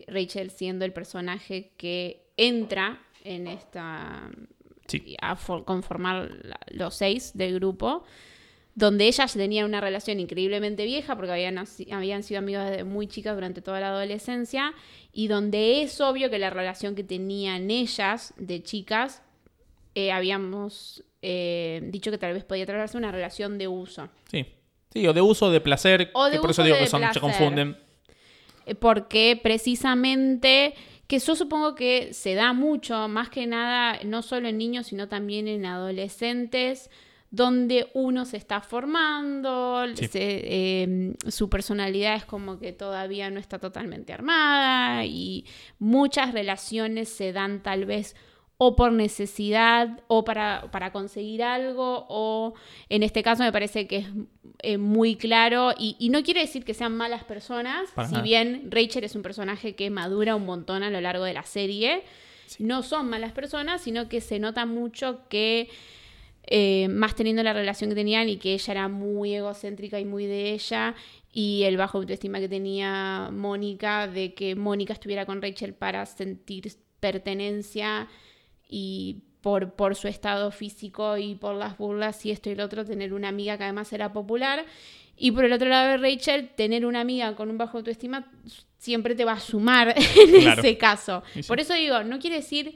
Rachel 0.08 0.50
siendo 0.50 0.86
el 0.86 0.92
personaje 0.92 1.72
que 1.78 2.26
entra 2.36 3.00
en 3.24 3.48
esta... 3.48 4.30
Sí. 4.88 5.16
a 5.20 5.36
for- 5.36 5.66
conformar 5.66 6.30
los 6.70 6.94
seis 6.96 7.32
del 7.36 7.56
grupo, 7.56 8.04
donde 8.76 9.08
ellas 9.08 9.34
tenían 9.34 9.66
una 9.66 9.80
relación 9.80 10.20
increíblemente 10.20 10.84
vieja 10.84 11.16
porque 11.16 11.32
habían, 11.32 11.64
habían 11.92 12.24
sido 12.24 12.40
amigas 12.40 12.70
desde 12.70 12.84
muy 12.84 13.08
chicas 13.08 13.34
durante 13.34 13.62
toda 13.62 13.80
la 13.80 13.88
adolescencia 13.88 14.74
y 15.14 15.28
donde 15.28 15.82
es 15.82 16.00
obvio 16.02 16.30
que 16.30 16.38
la 16.38 16.50
relación 16.50 16.94
que 16.94 17.04
tenían 17.04 17.72
ellas 17.72 18.34
de 18.38 18.62
chicas 18.62 19.24
eh, 19.96 20.12
habíamos 20.12 21.04
eh, 21.22 21.80
dicho 21.86 22.12
que 22.12 22.18
tal 22.18 22.34
vez 22.34 22.44
podía 22.44 22.66
tratarse 22.66 22.98
una 22.98 23.14
relación 23.14 23.58
de 23.58 23.70
uso. 23.70 24.10
Sí. 24.30 24.46
Sí, 24.92 25.08
o 25.08 25.14
de 25.14 25.22
uso 25.22 25.50
de 25.50 25.62
placer, 25.62 26.12
O 26.14 26.26
de 26.26 26.34
que 26.34 26.40
por 26.40 26.52
eso 26.52 26.62
uso 26.62 26.66
digo 26.66 26.76
de 26.76 26.84
que 26.84 26.90
son, 26.90 27.02
se 27.14 27.20
confunden. 27.20 27.78
Eh, 28.66 28.76
porque 28.76 29.40
precisamente 29.42 30.74
que 31.08 31.20
yo 31.20 31.36
supongo 31.36 31.76
que 31.76 32.14
se 32.14 32.34
da 32.34 32.54
mucho, 32.54 33.08
más 33.08 33.30
que 33.30 33.48
nada, 33.48 34.00
no 34.04 34.22
solo 34.22 34.50
en 34.50 34.58
niños, 34.58 34.88
sino 34.88 35.08
también 35.08 35.48
en 35.48 35.66
adolescentes, 35.66 36.90
donde 37.32 37.90
uno 37.94 38.26
se 38.26 38.38
está 38.38 38.62
formando, 38.62 39.86
Sí. 39.96 40.08
se- 40.08 40.42
eh, 40.44 41.14
su 41.28 41.50
personalidad 41.50 42.16
es 42.16 42.26
como 42.26 42.60
que 42.60 42.72
todavía 42.72 43.30
no 43.30 43.40
está 43.40 43.60
totalmente 43.60 44.14
armada 44.14 45.06
y 45.06 45.46
muchas 45.80 46.34
relaciones 46.34 47.10
se 47.10 47.34
dan 47.34 47.62
tal 47.62 47.86
vez 47.86 48.16
o 48.58 48.78
por 48.78 48.94
necesidad 48.94 50.00
o 50.08 50.24
para, 50.24 50.70
para 50.72 50.94
conseguir 50.94 51.44
algo 51.44 52.06
o 52.08 52.54
en 52.88 53.04
este 53.04 53.22
caso 53.22 53.44
me 53.44 53.52
parece 53.52 53.86
que 53.86 53.98
es 53.98 54.08
eh, 54.60 54.78
muy 54.78 55.18
claro 55.18 55.74
y, 55.78 55.98
y 56.00 56.08
no 56.08 56.24
quiere 56.24 56.40
decir 56.40 56.64
que 56.64 56.74
sean 56.74 56.96
malas 56.96 57.26
personas, 57.26 57.90
Para 57.94 58.08
si 58.08 58.14
nada. 58.14 58.24
bien 58.24 58.70
Rachel 58.72 59.04
es 59.04 59.14
un 59.16 59.24
personaje 59.24 59.76
que 59.76 59.90
madura 59.90 60.38
un 60.38 60.46
montón 60.46 60.84
a 60.84 60.90
lo 60.90 61.02
largo 61.02 61.26
de 61.26 61.34
la 61.34 61.44
serie, 61.44 62.04
no 62.60 62.82
son 62.82 63.10
malas 63.10 63.34
personas, 63.34 63.82
sino 63.82 64.08
que 64.08 64.22
se 64.22 64.40
nota 64.40 64.66
mucho 64.66 65.28
que 65.28 65.68
eh, 66.48 66.88
más 66.90 67.16
teniendo 67.16 67.42
la 67.44 67.54
relación 67.54 67.90
que 67.90 67.96
tenían 67.96 68.30
y 68.30 68.38
que 68.38 68.54
ella 68.54 68.72
era 68.72 68.88
muy 68.88 69.34
egocéntrica 69.34 70.00
y 70.00 70.06
muy 70.06 70.26
de 70.28 70.52
ella 70.54 70.94
y 71.32 71.64
el 71.64 71.76
bajo 71.78 71.98
autoestima 71.98 72.40
que 72.40 72.48
tenía 72.50 73.30
Mónica 73.32 74.08
de 74.08 74.34
que 74.34 74.56
Mónica 74.56 74.94
estuviera 74.94 75.26
con 75.26 75.42
Rachel 75.42 75.74
para 75.74 76.06
sentir 76.06 76.72
pertenencia 77.00 78.08
y 78.70 79.24
por, 79.42 79.74
por 79.74 79.96
su 79.96 80.08
estado 80.08 80.52
físico 80.52 81.18
y 81.18 81.36
por 81.36 81.56
las 81.56 81.78
burlas 81.78 82.26
y 82.26 82.32
esto 82.32 82.50
y 82.50 82.56
lo 82.56 82.66
otro, 82.66 82.84
tener 82.86 83.14
una 83.14 83.28
amiga 83.30 83.58
que 83.58 83.64
además 83.64 83.92
era 83.94 84.12
popular. 84.12 84.66
Y 85.18 85.32
por 85.32 85.46
el 85.46 85.54
otro 85.54 85.70
lado 85.70 85.92
de 85.92 85.98
Rachel, 85.98 86.50
tener 86.56 86.86
una 86.86 87.00
amiga 87.02 87.36
con 87.36 87.50
un 87.50 87.58
bajo 87.58 87.78
autoestima 87.78 88.30
siempre 88.78 89.16
te 89.16 89.24
va 89.24 89.34
a 89.34 89.40
sumar 89.40 89.94
en 89.96 90.42
Claro. 90.42 90.62
ese 90.62 90.78
caso. 90.78 91.24
Sí. 91.34 91.44
Por 91.44 91.60
eso 91.60 91.74
digo, 91.74 92.04
no 92.04 92.20
quiere 92.20 92.38
decir 92.38 92.76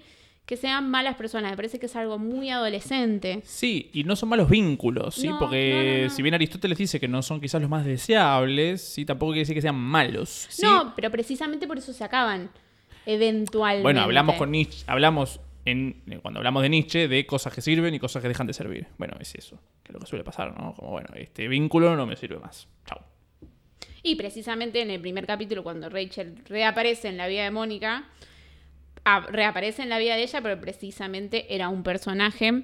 que 0.50 0.58
sean 0.58 0.89
malas 0.89 1.15
personas, 1.15 1.51
me 1.51 1.56
parece 1.56 1.77
que 1.77 1.86
es 1.86 1.96
algo 1.96 2.18
muy 2.18 2.50
adolescente. 2.50 3.44
Sí, 3.44 3.91
y 3.94 4.03
no 4.03 4.15
son 4.15 4.29
malos 4.29 4.50
vínculos, 4.50 5.13
¿sí? 5.13 5.27
No, 5.27 5.38
Porque 5.38 5.70
no, 5.72 6.00
no, 6.00 6.03
no. 6.06 6.10
si 6.10 6.24
bien 6.24 6.34
Aristóteles 6.34 6.75
dice 6.75 7.00
que 7.00 7.08
no 7.08 7.22
son 7.22 7.39
quizás 7.39 7.62
los 7.62 7.70
más 7.70 7.86
deseables, 7.86 8.82
sí, 8.82 9.06
tampoco 9.06 9.34
quiere 9.34 9.41
decir 9.41 9.53
que 9.53 9.62
sean 9.62 9.75
malos. 9.75 10.48
¿sí? 10.50 10.63
No, 10.65 10.94
pero 10.96 11.12
precisamente 11.12 11.68
por 11.68 11.77
eso 11.77 11.94
se 11.94 12.03
acaban, 12.03 12.50
eventualmente. 13.06 13.84
Bueno, 13.84 14.01
hablamos 14.01 14.38
con 14.38 14.50
Nietzsche, 14.50 14.86
hablamos 14.88 15.39
en, 15.65 16.01
eh, 16.08 16.18
cuando 16.20 16.39
hablamos 16.39 16.63
de 16.63 16.70
Nietzsche 16.70 17.08
de 17.08 17.27
cosas 17.27 17.53
que 17.53 17.62
sirven 17.62 17.94
y 17.94 18.00
cosas 18.00 18.24
que 18.24 18.27
dejan 18.27 18.48
de 18.48 18.53
servir. 18.53 18.88
Bueno, 18.98 19.18
es 19.20 19.36
eso, 19.36 19.62
que 19.84 19.91
es 19.91 19.94
lo 19.94 20.00
que 20.00 20.08
suele 20.08 20.24
pasar, 20.24 20.60
¿no? 20.60 20.74
Como, 20.74 20.89
bueno, 20.89 21.10
este 21.13 21.48
vínculo 21.48 21.96
no 21.96 22.08
me 22.08 22.15
sirve 22.15 22.39
más. 22.39 22.68
Chao. 22.88 23.06
Y 24.01 24.15
precisamente 24.15 24.82
en 24.82 24.89
el 24.89 25.00
primer 25.00 25.27
capítulo, 25.27 25.62
cuando 25.62 25.89
Rachel 25.89 26.41
reaparece 26.48 27.08
en 27.08 27.18
la 27.18 27.27
vida 27.27 27.44
de 27.44 27.51
Mónica, 27.51 28.10
reaparece 29.30 29.82
en 29.84 29.89
la 29.89 29.98
vida 30.00 30.16
de 30.16 30.24
ella, 30.24 30.42
pero 30.42 30.60
precisamente 30.60 31.54
era 31.56 31.70
un 31.70 31.84
personaje 31.84 32.63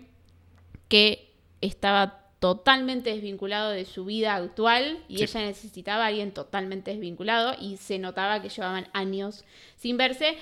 que 0.88 1.32
estaba 1.62 2.22
totalmente 2.40 3.10
desvinculado 3.12 3.72
de 3.72 3.86
su 3.86 4.06
vida 4.06 4.36
actual 4.36 5.00
y 5.08 5.18
Sí. 5.18 5.24
ella 5.24 5.42
necesitaba 5.48 6.04
a 6.04 6.08
alguien 6.08 6.32
totalmente 6.32 6.92
desvinculado 6.92 7.56
y 7.60 7.78
se 7.78 7.98
notaba 7.98 8.42
que 8.42 8.50
llevaban 8.50 8.88
años 8.94 9.44
sin 9.78 9.98
verse 9.98 10.36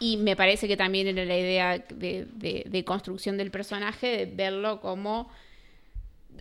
y 0.00 0.16
me 0.16 0.34
parece 0.34 0.66
que 0.66 0.76
también 0.76 1.06
era 1.08 1.24
la 1.24 1.36
idea 1.38 1.78
de, 1.78 2.26
de- 2.32 2.64
de 2.66 2.84
construcción 2.84 3.36
del 3.36 3.50
personaje, 3.50 4.06
de 4.16 4.26
verlo 4.26 4.80
como 4.80 5.30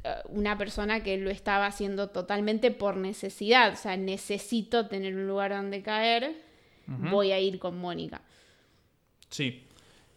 eh, 0.03 0.13
una 0.29 0.57
persona 0.57 1.03
que 1.03 1.17
lo 1.17 1.29
estaba 1.29 1.65
haciendo 1.65 2.07
totalmente 2.09 2.71
por 2.71 2.95
necesidad, 2.95 3.73
o 3.73 3.75
sea, 3.75 3.97
necesito 3.97 4.87
tener 4.87 5.15
un 5.15 5.27
lugar 5.27 5.51
donde 5.51 5.81
caer, 5.81 6.33
voy 6.87 7.31
a 7.31 7.39
ir 7.39 7.59
con 7.59 7.77
Mónica. 7.77 8.21
Sí. 9.31 9.63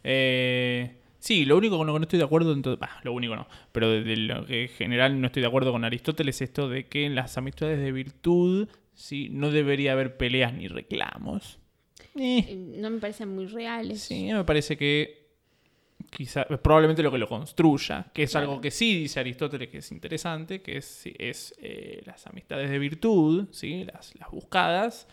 Eh, 0.03 0.97
sí, 1.19 1.45
lo 1.47 1.57
único 1.57 1.79
con 1.79 1.87
lo 1.87 1.95
que 1.95 1.99
no 2.01 2.03
estoy 2.05 2.19
de 2.19 2.25
acuerdo, 2.27 2.55
bah, 2.77 3.01
lo 3.05 3.13
único 3.13 3.35
no, 3.37 3.47
pero 3.73 3.89
de, 3.91 4.17
lo 4.19 4.45
que 4.45 4.65
en 4.65 4.69
general 4.69 5.19
no 5.21 5.29
estoy 5.29 5.41
de 5.41 5.49
acuerdo 5.49 5.73
con 5.73 5.85
Aristóteles 5.85 6.37
es 6.37 6.43
esto 6.51 6.69
de 6.69 6.87
que 6.89 7.07
en 7.07 7.15
las 7.15 7.39
amistades 7.39 7.79
de 7.79 7.91
virtud, 7.93 8.69
sí, 8.93 9.29
no 9.31 9.51
debería 9.51 9.93
haber 9.93 10.17
peleas 10.19 10.53
ni 10.53 10.69
reclamos. 10.69 11.59
Eh, 12.17 12.45
Eh, 12.49 12.57
No 12.79 12.91
me 12.91 12.99
parecen 13.01 13.35
muy 13.35 13.47
reales. 13.47 14.03
sí, 14.03 14.25
me 14.33 14.45
parece 14.45 14.77
que 14.77 15.25
quizá, 16.11 16.45
probablemente 16.45 17.03
lo 17.03 17.11
que 17.11 17.19
lo 17.19 17.27
construya, 17.29 18.07
que 18.13 18.25
es 18.25 18.31
Claro. 18.33 18.51
algo 18.51 18.61
que 18.61 18.71
sí 18.71 18.95
dice 18.99 19.21
Aristóteles 19.21 19.69
que 19.69 19.79
es 19.79 19.91
interesante, 19.91 20.61
que 20.61 20.77
es, 20.77 21.05
es 21.19 21.55
eh, 21.59 22.03
las 22.05 22.27
amistades 22.27 22.71
de 22.71 22.79
virtud, 22.79 23.49
¿sí? 23.53 23.85
las, 23.85 24.15
las 24.19 24.31
buscadas, 24.31 25.09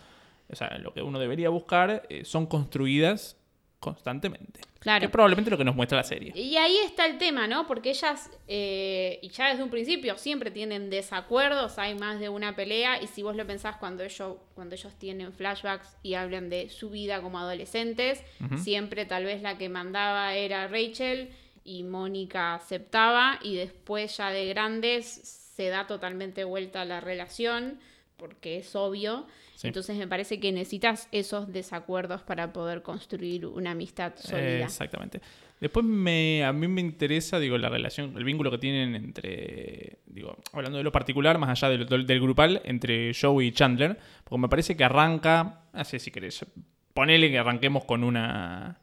o 0.49 0.55
sea, 0.55 0.77
lo 0.79 0.93
que 0.93 1.01
uno 1.01 1.17
debería 1.17 1.49
buscar, 1.49 2.03
eh, 2.09 2.25
son 2.25 2.45
construidas 2.45 3.37
constantemente. 3.81 4.61
Claro. 4.79 4.99
Que 4.99 5.05
es 5.07 5.11
probablemente 5.11 5.49
lo 5.51 5.57
que 5.57 5.65
nos 5.65 5.75
muestra 5.75 5.97
la 5.97 6.03
serie. 6.03 6.31
Y 6.35 6.55
ahí 6.55 6.77
está 6.85 7.05
el 7.05 7.17
tema, 7.17 7.47
¿no? 7.47 7.67
Porque 7.67 7.89
ellas, 7.89 8.29
eh, 8.47 9.19
y 9.21 9.29
ya 9.29 9.49
desde 9.49 9.63
un 9.63 9.71
principio, 9.71 10.17
siempre 10.17 10.51
tienen 10.51 10.89
desacuerdos, 10.89 11.77
hay 11.79 11.95
más 11.95 12.19
de 12.19 12.29
una 12.29 12.55
pelea, 12.55 13.01
y 13.01 13.07
si 13.07 13.23
vos 13.23 13.35
lo 13.35 13.45
pensás 13.45 13.75
cuando 13.77 14.03
ellos, 14.03 14.37
cuando 14.53 14.75
ellos 14.75 14.93
tienen 14.97 15.33
flashbacks 15.33 15.97
y 16.03 16.13
hablan 16.13 16.49
de 16.49 16.69
su 16.69 16.91
vida 16.91 17.21
como 17.21 17.39
adolescentes, 17.39 18.23
siempre 18.63 19.05
tal 19.05 19.25
vez 19.25 19.41
la 19.41 19.57
que 19.57 19.67
mandaba 19.67 20.35
era 20.35 20.67
Rachel 20.67 21.31
y 21.63 21.83
Mónica 21.83 22.53
aceptaba, 22.53 23.39
y 23.41 23.55
después 23.55 24.15
ya 24.17 24.29
de 24.29 24.47
grandes 24.47 25.05
se 25.55 25.69
da 25.69 25.87
totalmente 25.87 26.43
vuelta 26.43 26.85
la 26.85 27.01
relación, 27.01 27.79
porque 28.21 28.59
es 28.59 28.75
obvio. 28.75 29.25
Sí. 29.55 29.67
Entonces 29.67 29.97
me 29.97 30.07
parece 30.07 30.39
que 30.39 30.53
necesitas 30.53 31.09
esos 31.11 31.51
desacuerdos 31.51 32.21
para 32.21 32.53
poder 32.53 32.83
construir 32.83 33.47
una 33.47 33.71
amistad 33.71 34.13
sólida. 34.15 34.63
exactamente. 34.63 35.19
Después 35.59 35.85
me, 35.85 36.43
a 36.43 36.53
mí 36.53 36.67
me 36.67 36.81
interesa, 36.81 37.39
digo, 37.39 37.55
la 37.57 37.69
relación, 37.69 38.17
el 38.17 38.23
vínculo 38.23 38.49
que 38.49 38.57
tienen 38.57 38.95
entre, 38.95 39.99
digo, 40.07 40.37
hablando 40.53 40.79
de 40.79 40.83
lo 40.83 40.91
particular, 40.91 41.37
más 41.37 41.49
allá 41.49 41.77
del, 41.77 42.19
grupal, 42.19 42.61
entre 42.65 43.13
Joey 43.13 43.49
y 43.49 43.51
Chandler, 43.51 43.99
porque 44.23 44.41
me 44.41 44.49
parece 44.49 44.75
que 44.75 44.83
arranca, 44.83 45.65
no 45.71 45.83
sé 45.83 45.99
si 45.99 46.09
querés, 46.09 46.43
ponele 46.95 47.29
que 47.29 47.37
arranquemos 47.37 47.85
con 47.85 48.03
una, 48.03 48.79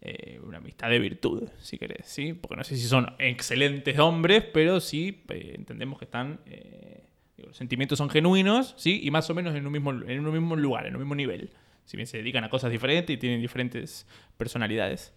eh, 0.00 0.40
una 0.42 0.58
amistad 0.58 0.90
de 0.90 0.98
virtud, 0.98 1.48
si 1.60 1.78
querés, 1.78 2.06
¿sí? 2.06 2.32
Porque 2.32 2.56
no 2.56 2.64
sé 2.64 2.76
si 2.76 2.88
son 2.88 3.14
excelentes 3.20 3.96
hombres, 4.00 4.42
pero 4.52 4.80
sí 4.80 5.22
eh, 5.28 5.52
entendemos 5.54 5.96
que 5.96 6.04
están, 6.06 6.40
eh, 6.46 7.04
los 7.38 7.56
sentimientos 7.56 7.98
son 7.98 8.10
genuinos, 8.10 8.74
¿sí? 8.76 9.00
Y 9.02 9.10
más 9.10 9.28
o 9.30 9.34
menos 9.34 9.54
en 9.54 9.66
un 9.66 9.72
mismo, 9.72 9.90
en 9.90 10.26
un 10.26 10.32
mismo 10.32 10.56
lugar, 10.56 10.86
en 10.86 10.94
un 10.94 11.00
mismo 11.00 11.14
nivel. 11.14 11.50
Si 11.84 11.96
bien 11.96 12.06
se 12.06 12.18
dedican 12.18 12.44
a 12.44 12.48
cosas 12.48 12.70
diferentes 12.70 13.14
y 13.14 13.18
tienen 13.18 13.40
diferentes 13.40 14.06
personalidades. 14.36 15.14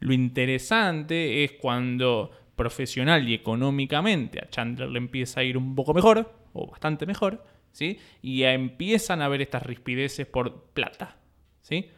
Lo 0.00 0.12
interesante 0.12 1.44
es 1.44 1.52
cuando 1.52 2.30
profesional 2.56 3.28
y 3.28 3.34
económicamente 3.34 4.40
a 4.40 4.48
Chandler 4.48 4.88
le 4.88 4.98
empieza 4.98 5.40
a 5.40 5.44
ir 5.44 5.56
un 5.56 5.74
poco 5.74 5.94
mejor, 5.94 6.32
o 6.52 6.66
bastante 6.66 7.06
mejor, 7.06 7.44
¿sí? 7.72 7.98
Y 8.20 8.42
empiezan 8.42 9.22
a 9.22 9.28
ver 9.28 9.42
estas 9.42 9.62
rispideces 9.62 10.26
por 10.26 10.64
plata, 10.72 11.18
¿sí? 11.62 11.90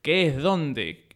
Que 0.00 0.26
es 0.26 0.36
donde 0.42 1.08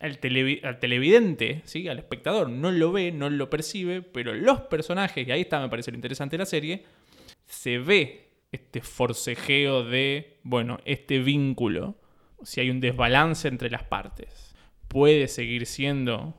al 0.00 0.18
televidente, 0.18 1.62
¿sí? 1.64 1.88
al 1.88 1.98
espectador, 1.98 2.48
no 2.48 2.70
lo 2.70 2.92
ve, 2.92 3.12
no 3.12 3.30
lo 3.30 3.48
percibe, 3.48 4.02
pero 4.02 4.34
los 4.34 4.62
personajes, 4.62 5.26
y 5.26 5.30
ahí 5.30 5.42
está, 5.42 5.60
me 5.60 5.68
parece 5.68 5.90
lo 5.90 5.96
interesante 5.96 6.36
de 6.36 6.38
la 6.38 6.46
serie, 6.46 6.84
se 7.46 7.78
ve 7.78 8.28
este 8.52 8.80
forcejeo 8.80 9.84
de, 9.84 10.38
bueno, 10.42 10.78
este 10.84 11.18
vínculo, 11.20 11.96
si 12.42 12.60
hay 12.60 12.70
un 12.70 12.80
desbalance 12.80 13.48
entre 13.48 13.70
las 13.70 13.84
partes, 13.84 14.54
¿puede 14.88 15.28
seguir 15.28 15.66
siendo 15.66 16.34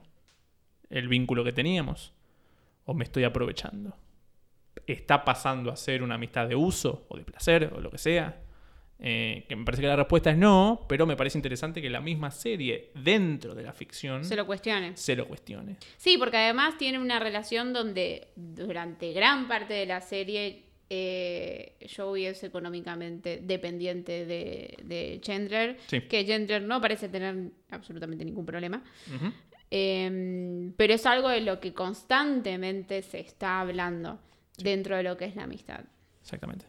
el 0.90 1.08
vínculo 1.08 1.44
que 1.44 1.54
teníamos? 1.54 2.14
¿O 2.86 2.94
me 2.94 3.04
estoy 3.04 3.24
aprovechando? 3.24 3.96
¿Está 4.86 5.26
pasando 5.26 5.72
a 5.72 5.76
ser 5.76 6.04
una 6.04 6.16
amistad 6.16 6.48
de 6.48 6.56
uso 6.56 7.06
o 7.10 7.18
de 7.18 7.24
placer 7.24 7.74
o 7.76 7.82
lo 7.82 7.90
que 7.92 7.98
sea? 7.98 8.42
Eh, 9.00 9.46
que 9.48 9.56
me 9.56 9.64
parece 9.64 9.82
que 9.84 9.88
la 9.88 9.96
respuesta 9.96 10.32
es 10.32 10.38
no, 10.38 10.86
pero 10.90 11.06
me 11.06 11.16
parece 11.16 11.38
interesante 11.38 11.82
que 11.84 11.90
la 11.90 12.02
misma 12.02 12.32
serie 12.32 12.90
dentro 12.96 13.54
de 13.54 13.62
la 13.62 13.72
ficción 13.72 14.26
Se 14.26 14.36
lo 14.36 14.48
cuestione. 14.48 14.98
se 14.98 15.16
lo 15.16 15.28
cuestione. 15.28 15.76
Sí, 15.98 16.18
porque 16.18 16.38
además 16.38 16.78
tiene 16.80 16.98
una 16.98 17.20
relación 17.20 17.74
donde 17.74 18.30
durante 18.36 19.14
gran 19.14 19.48
parte 19.48 19.76
de 19.76 19.86
la 19.86 20.02
serie 20.02 20.64
eh, 20.90 21.76
Joey 21.96 22.26
es 22.26 22.44
económicamente 22.44 23.40
dependiente 23.44 24.26
de, 24.26 24.78
de 24.84 25.20
Chandler, 25.22 25.78
Sí. 25.88 26.02
que 26.02 26.26
Chandler 26.26 26.64
no 26.64 26.82
parece 26.82 27.08
tener 27.10 27.52
absolutamente 27.70 28.26
ningún 28.26 28.46
problema. 28.48 28.84
Eh, 29.70 30.72
pero 30.78 30.94
es 30.94 31.06
algo 31.06 31.30
de 31.30 31.42
lo 31.42 31.60
que 31.60 31.74
constantemente 31.74 33.02
se 33.02 33.20
está 33.20 33.60
hablando 33.60 34.20
dentro 34.58 34.96
de 34.96 35.04
lo 35.04 35.18
que 35.18 35.26
es 35.26 35.36
la 35.36 35.44
amistad. 35.44 35.82
Exactamente. 36.22 36.66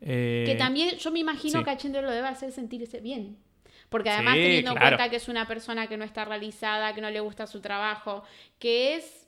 Eh, 0.00 0.44
Que 0.46 0.54
también 0.56 0.96
yo 0.98 1.10
me 1.10 1.18
imagino 1.20 1.58
sí. 1.60 1.64
que 1.64 1.70
a 1.70 1.76
Chandler 1.76 2.04
lo 2.04 2.10
debe 2.10 2.28
hacer 2.28 2.52
sentirse 2.52 3.00
bien. 3.00 3.38
Porque 3.88 4.10
además 4.10 4.34
Sí, 4.34 4.40
teniendo 4.42 4.70
en 4.72 4.76
claro. 4.76 4.96
cuenta 4.96 5.10
que 5.10 5.16
es 5.16 5.28
una 5.28 5.46
persona 5.46 5.86
que 5.86 5.96
no 5.96 6.04
está 6.04 6.24
realizada, 6.24 6.92
que 6.94 7.00
no 7.00 7.10
le 7.10 7.20
gusta 7.20 7.46
su 7.46 7.60
trabajo, 7.60 8.24
que 8.58 8.94
es 8.96 9.26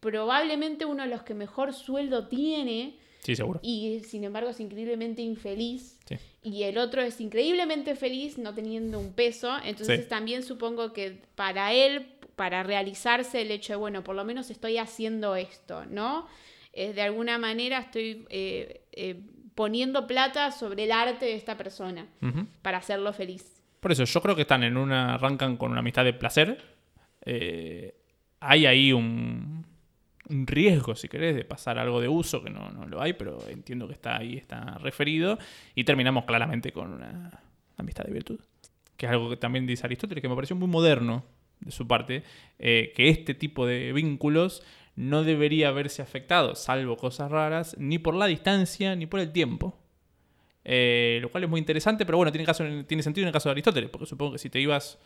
probablemente 0.00 0.84
uno 0.86 1.02
de 1.02 1.08
los 1.10 1.22
que 1.22 1.34
mejor 1.34 1.72
sueldo 1.74 2.26
tiene 2.28 2.96
Sí, 3.22 3.36
seguro. 3.36 3.60
y 3.62 4.00
sin 4.04 4.24
embargo 4.24 4.48
es 4.50 4.60
increíblemente 4.60 5.20
infeliz. 5.20 5.98
Sí. 6.08 6.16
Y 6.42 6.62
el 6.62 6.78
otro 6.78 7.02
es 7.02 7.20
increíblemente 7.20 7.94
feliz 7.94 8.38
no 8.38 8.54
teniendo 8.54 8.98
un 8.98 9.12
peso. 9.12 9.54
Entonces 9.62 10.04
Sí. 10.04 10.08
también 10.08 10.42
supongo 10.42 10.94
que 10.94 11.20
para 11.34 11.74
él, 11.74 12.14
para 12.36 12.62
realizarse 12.62 13.42
el 13.42 13.50
hecho 13.50 13.74
de, 13.74 13.76
bueno, 13.76 14.02
por 14.02 14.16
lo 14.16 14.24
menos 14.24 14.50
estoy 14.50 14.78
haciendo 14.78 15.36
esto, 15.36 15.84
¿no? 15.84 16.26
Eh, 16.72 16.94
de 16.94 17.02
alguna 17.02 17.36
manera 17.36 17.80
estoy 17.80 18.24
eh, 18.30 18.86
eh, 18.92 19.20
poniendo 19.60 20.06
plata 20.06 20.52
sobre 20.52 20.84
el 20.84 20.90
arte 20.90 21.26
de 21.26 21.34
esta 21.34 21.58
persona 21.58 22.06
para 22.62 22.78
hacerlo 22.78 23.12
feliz. 23.12 23.62
Por 23.78 23.92
eso, 23.92 24.04
yo 24.04 24.22
creo 24.22 24.34
que 24.34 24.40
están 24.40 24.64
en 24.64 24.78
una. 24.78 25.16
arrancan 25.16 25.58
con 25.58 25.72
una 25.72 25.80
amistad 25.80 26.02
de 26.02 26.14
placer. 26.14 26.64
Eh, 27.26 27.94
hay 28.40 28.64
ahí 28.64 28.90
un, 28.94 29.66
un 30.30 30.46
riesgo, 30.46 30.94
si 30.94 31.08
querés, 31.08 31.36
de 31.36 31.44
pasar 31.44 31.78
algo 31.78 32.00
de 32.00 32.08
uso, 32.08 32.42
que 32.42 32.48
no, 32.48 32.70
no 32.70 32.86
lo 32.86 33.02
hay, 33.02 33.12
pero 33.12 33.36
entiendo 33.50 33.86
que 33.86 33.92
está 33.92 34.16
ahí, 34.16 34.38
está 34.38 34.78
referido. 34.78 35.38
Y 35.74 35.84
terminamos 35.84 36.24
claramente 36.24 36.72
con 36.72 36.94
una 36.94 37.30
amistad 37.76 38.04
de 38.04 38.14
virtud. 38.14 38.40
Que 38.96 39.04
es 39.04 39.12
algo 39.12 39.28
que 39.28 39.36
también 39.36 39.66
dice 39.66 39.84
Aristóteles, 39.84 40.22
que 40.22 40.28
me 40.30 40.36
pareció 40.36 40.56
muy 40.56 40.68
moderno 40.68 41.22
de 41.60 41.70
su 41.70 41.86
parte, 41.86 42.22
eh, 42.58 42.94
que 42.96 43.10
este 43.10 43.34
tipo 43.34 43.66
de 43.66 43.92
vínculos 43.92 44.62
no 45.00 45.24
debería 45.24 45.70
verse 45.70 46.02
afectado, 46.02 46.54
salvo 46.54 46.98
cosas 46.98 47.30
raras, 47.30 47.74
ni 47.78 47.98
por 47.98 48.14
la 48.14 48.26
distancia 48.26 48.94
ni 48.94 49.06
por 49.06 49.20
el 49.20 49.32
tiempo. 49.32 49.78
Eh, 50.62 51.20
lo 51.22 51.30
cual 51.30 51.44
es 51.44 51.50
muy 51.50 51.58
interesante, 51.58 52.04
pero 52.04 52.18
bueno, 52.18 52.30
tiene, 52.30 52.44
caso, 52.44 52.64
tiene 52.86 53.02
sentido 53.02 53.24
en 53.24 53.28
el 53.28 53.32
caso 53.32 53.48
de 53.48 53.52
Aristóteles, 53.52 53.88
porque 53.88 54.04
supongo 54.04 54.32
que 54.32 54.38
si 54.38 54.50
te 54.50 54.60
ibas 54.60 54.98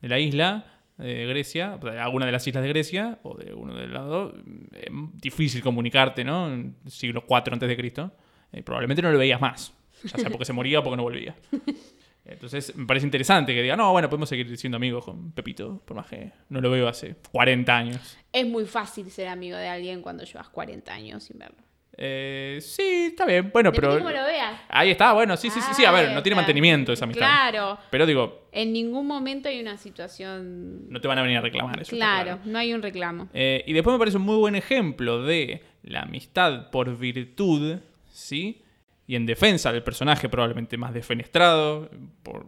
de 0.00 0.08
la 0.08 0.20
isla 0.20 0.82
de 0.98 1.26
Grecia, 1.26 1.78
de 1.82 1.98
alguna 1.98 2.26
de 2.26 2.32
las 2.32 2.46
islas 2.46 2.62
de 2.62 2.68
Grecia, 2.68 3.18
o 3.24 3.36
de 3.36 3.52
uno 3.54 3.74
del 3.74 3.92
lado, 3.92 4.36
es 4.72 4.88
difícil 5.14 5.62
comunicarte, 5.62 6.22
¿no? 6.22 6.52
En 6.52 6.76
siglo 6.86 7.24
IV 7.28 7.52
antes 7.54 7.68
de 7.68 7.76
Cristo, 7.76 8.12
eh, 8.52 8.62
probablemente 8.62 9.02
no 9.02 9.10
lo 9.10 9.18
veías 9.18 9.40
más, 9.40 9.74
ya 10.04 10.16
sea 10.16 10.30
porque 10.30 10.44
se 10.44 10.52
moría 10.52 10.78
o 10.78 10.84
porque 10.84 10.96
no 10.96 11.02
volvía. 11.02 11.34
Entonces 12.28 12.74
me 12.76 12.86
parece 12.86 13.06
interesante 13.06 13.54
que 13.54 13.62
diga, 13.62 13.76
no, 13.76 13.92
bueno, 13.92 14.08
podemos 14.08 14.28
seguir 14.28 14.56
siendo 14.56 14.76
amigos 14.76 15.04
con 15.04 15.32
Pepito, 15.32 15.82
por 15.84 15.96
más 15.96 16.06
que 16.06 16.32
no 16.48 16.60
lo 16.60 16.70
veo 16.70 16.86
hace 16.88 17.16
40 17.32 17.76
años. 17.76 18.18
Es 18.32 18.46
muy 18.46 18.66
fácil 18.66 19.10
ser 19.10 19.28
amigo 19.28 19.56
de 19.56 19.68
alguien 19.68 20.02
cuando 20.02 20.24
llevas 20.24 20.48
40 20.48 20.92
años 20.92 21.24
sin 21.24 21.38
verlo. 21.38 21.56
Eh, 22.00 22.58
sí, 22.60 23.06
está 23.10 23.26
bien, 23.26 23.50
bueno, 23.52 23.72
Depende 23.72 23.94
pero... 23.94 24.04
cómo 24.04 24.16
lo 24.16 24.24
veas. 24.24 24.60
Ahí 24.68 24.90
está, 24.90 25.12
bueno, 25.14 25.36
sí, 25.36 25.50
sí, 25.50 25.60
sí, 25.60 25.74
sí, 25.74 25.84
a 25.84 25.90
ver, 25.90 26.10
Ah, 26.10 26.14
no 26.14 26.22
tiene 26.22 26.36
mantenimiento 26.36 26.92
esa 26.92 27.06
amistad. 27.06 27.26
Claro. 27.26 27.76
Pero 27.90 28.06
digo, 28.06 28.48
En 28.52 28.72
ningún 28.72 29.04
momento 29.08 29.48
hay 29.48 29.60
una 29.60 29.76
situación. 29.76 30.88
no 30.90 31.00
te 31.00 31.08
van 31.08 31.18
a 31.18 31.22
venir 31.22 31.38
a 31.38 31.40
reclamar 31.40 31.80
eso. 31.80 31.96
claro, 31.96 32.38
no 32.44 32.56
hay 32.58 32.72
un 32.72 32.82
reclamo. 32.82 33.28
Eh, 33.34 33.64
y 33.66 33.72
después 33.72 33.92
me 33.94 33.98
parece 33.98 34.16
un 34.18 34.22
muy 34.22 34.36
buen 34.36 34.54
ejemplo 34.54 35.22
de 35.24 35.62
la 35.82 36.02
amistad 36.02 36.70
por 36.70 36.96
virtud, 36.96 37.78
¿sí? 38.12 38.62
Y 39.08 39.16
en 39.16 39.26
defensa 39.26 39.72
del 39.72 39.82
personaje 39.82 40.28
probablemente 40.28 40.76
más 40.76 40.94
defenestrado 40.94 41.90
por 42.22 42.46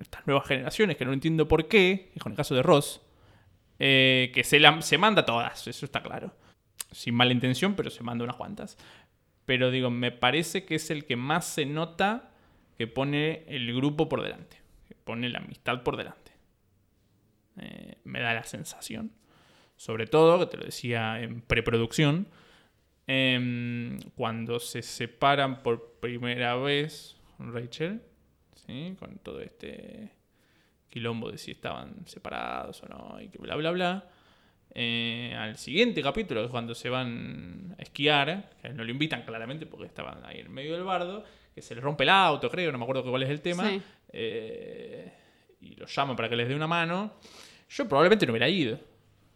estas 0.00 0.26
nuevas 0.26 0.46
generaciones 0.46 0.96
que 0.98 1.06
no 1.06 1.14
entiendo 1.14 1.48
por 1.48 1.68
qué, 1.68 2.10
y 2.14 2.20
con 2.20 2.32
el 2.32 2.36
caso 2.36 2.54
de 2.54 2.62
Ross, 2.62 3.00
eh, 3.78 4.30
que 4.34 4.44
se, 4.44 4.60
la- 4.60 4.82
se 4.82 4.98
manda 4.98 5.24
todas, 5.24 5.66
eso 5.66 5.86
está 5.86 6.02
claro. 6.02 6.34
Sin 6.90 7.14
mala 7.14 7.32
intención, 7.32 7.74
pero 7.74 7.88
se 7.88 8.02
manda 8.02 8.24
unas 8.24 8.36
cuantas. 8.36 8.76
Pero 9.46 9.70
digo, 9.70 9.88
me 9.90 10.10
parece 10.12 10.64
que 10.66 10.74
es 10.74 10.90
el 10.90 11.06
que 11.06 11.16
más 11.16 11.46
se 11.46 11.64
nota 11.64 12.32
que 12.76 12.86
pone 12.86 13.44
el 13.48 13.74
grupo 13.74 14.08
por 14.08 14.20
delante, 14.22 14.58
que 14.88 14.94
pone 14.94 15.28
la 15.30 15.38
amistad 15.38 15.82
por 15.82 15.96
delante. 15.96 16.32
Eh, 17.58 17.96
me 18.04 18.20
da 18.20 18.34
la 18.34 18.44
sensación. 18.44 19.12
Sobre 19.76 20.06
todo, 20.06 20.38
que 20.38 20.46
te 20.46 20.56
lo 20.58 20.64
decía 20.64 21.20
en 21.20 21.40
preproducción, 21.40 22.28
em, 23.06 23.98
cuando 24.14 24.58
se 24.60 24.82
separan 24.82 25.62
por 25.62 25.94
primera 26.00 26.56
vez 26.56 27.16
Rachel, 27.38 28.00
¿sí? 28.66 28.94
con 28.98 29.18
todo 29.18 29.40
este 29.40 30.10
quilombo 30.88 31.30
de 31.30 31.38
si 31.38 31.50
estaban 31.52 32.06
separados 32.06 32.82
o 32.82 32.86
no, 32.88 33.20
y 33.20 33.28
que 33.28 33.38
bla, 33.38 33.56
bla, 33.56 33.70
bla. 33.70 34.08
Eh, 34.74 35.34
al 35.38 35.56
siguiente 35.58 36.02
capítulo, 36.02 36.40
que 36.40 36.46
es 36.46 36.50
cuando 36.50 36.74
se 36.74 36.88
van 36.88 37.74
a 37.78 37.82
esquiar, 37.82 38.50
que 38.62 38.70
no 38.70 38.84
lo 38.84 38.90
invitan 38.90 39.22
claramente 39.22 39.66
porque 39.66 39.86
estaban 39.86 40.24
ahí 40.24 40.38
en 40.40 40.50
medio 40.52 40.74
del 40.74 40.84
bardo, 40.84 41.24
que 41.54 41.60
se 41.60 41.74
les 41.74 41.84
rompe 41.84 42.04
el 42.04 42.10
auto, 42.10 42.48
creo, 42.50 42.72
no 42.72 42.78
me 42.78 42.84
acuerdo 42.84 43.02
cuál 43.04 43.22
es 43.22 43.30
el 43.30 43.40
tema, 43.42 43.68
Sí. 43.68 43.82
eh, 44.12 45.12
y 45.60 45.74
los 45.76 45.94
llaman 45.94 46.16
para 46.16 46.28
que 46.28 46.36
les 46.36 46.48
dé 46.48 46.54
una 46.54 46.66
mano. 46.66 47.12
Yo 47.68 47.86
probablemente 47.88 48.26
no 48.26 48.32
hubiera 48.32 48.48
ido, 48.48 48.76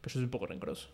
pero 0.00 0.12
yo 0.12 0.18
soy 0.20 0.24
un 0.24 0.30
poco 0.30 0.46
rencoroso. 0.46 0.88